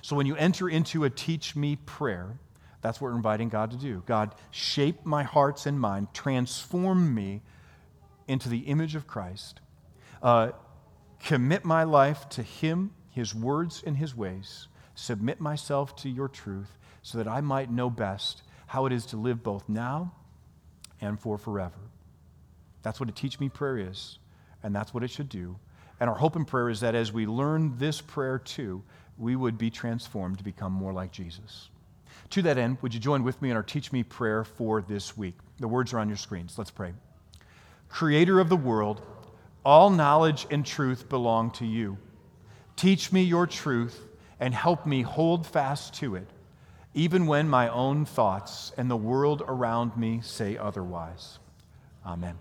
So 0.00 0.16
when 0.16 0.26
you 0.26 0.36
enter 0.36 0.68
into 0.68 1.04
a 1.04 1.10
teach 1.10 1.56
me 1.56 1.76
prayer, 1.76 2.38
that's 2.80 3.00
what 3.00 3.10
we're 3.10 3.16
inviting 3.16 3.48
God 3.48 3.70
to 3.70 3.76
do. 3.76 4.02
God, 4.06 4.34
shape 4.50 5.04
my 5.04 5.22
hearts 5.22 5.66
and 5.66 5.78
mind, 5.78 6.08
transform 6.12 7.14
me 7.14 7.42
into 8.26 8.48
the 8.48 8.60
image 8.60 8.94
of 8.94 9.06
Christ, 9.06 9.60
uh, 10.22 10.50
commit 11.24 11.64
my 11.64 11.84
life 11.84 12.28
to 12.30 12.42
Him, 12.42 12.92
His 13.10 13.34
words, 13.34 13.82
and 13.86 13.96
His 13.96 14.14
ways, 14.14 14.68
submit 14.94 15.40
myself 15.40 15.96
to 15.96 16.08
your 16.08 16.28
truth 16.28 16.78
so 17.02 17.18
that 17.18 17.28
I 17.28 17.40
might 17.40 17.70
know 17.70 17.90
best 17.90 18.42
how 18.66 18.86
it 18.86 18.92
is 18.92 19.06
to 19.06 19.16
live 19.16 19.42
both 19.42 19.68
now 19.68 20.12
and 21.00 21.18
for 21.18 21.38
forever. 21.38 21.91
That's 22.82 23.00
what 23.00 23.08
a 23.08 23.12
teach 23.12 23.40
me 23.40 23.48
prayer 23.48 23.78
is, 23.78 24.18
and 24.62 24.74
that's 24.74 24.92
what 24.92 25.02
it 25.02 25.10
should 25.10 25.28
do. 25.28 25.56
And 26.00 26.10
our 26.10 26.16
hope 26.16 26.36
and 26.36 26.46
prayer 26.46 26.68
is 26.68 26.80
that 26.80 26.94
as 26.94 27.12
we 27.12 27.26
learn 27.26 27.76
this 27.78 28.00
prayer 28.00 28.38
too, 28.38 28.82
we 29.18 29.36
would 29.36 29.56
be 29.56 29.70
transformed 29.70 30.38
to 30.38 30.44
become 30.44 30.72
more 30.72 30.92
like 30.92 31.12
Jesus. 31.12 31.70
To 32.30 32.42
that 32.42 32.58
end, 32.58 32.78
would 32.82 32.94
you 32.94 33.00
join 33.00 33.22
with 33.22 33.40
me 33.42 33.50
in 33.50 33.56
our 33.56 33.62
Teach 33.62 33.92
Me 33.92 34.02
prayer 34.02 34.42
for 34.42 34.82
this 34.82 35.16
week? 35.16 35.34
The 35.58 35.68
words 35.68 35.92
are 35.92 35.98
on 35.98 36.08
your 36.08 36.16
screens. 36.16 36.58
Let's 36.58 36.70
pray. 36.70 36.92
Creator 37.88 38.40
of 38.40 38.48
the 38.48 38.56
world, 38.56 39.02
all 39.64 39.90
knowledge 39.90 40.46
and 40.50 40.64
truth 40.64 41.08
belong 41.08 41.50
to 41.52 41.66
you. 41.66 41.98
Teach 42.74 43.12
me 43.12 43.22
your 43.22 43.46
truth 43.46 44.08
and 44.40 44.54
help 44.54 44.86
me 44.86 45.02
hold 45.02 45.46
fast 45.46 45.94
to 45.94 46.16
it, 46.16 46.26
even 46.94 47.26
when 47.26 47.48
my 47.48 47.68
own 47.68 48.04
thoughts 48.06 48.72
and 48.76 48.90
the 48.90 48.96
world 48.96 49.42
around 49.46 49.96
me 49.96 50.20
say 50.22 50.56
otherwise. 50.56 51.38
Amen. 52.04 52.36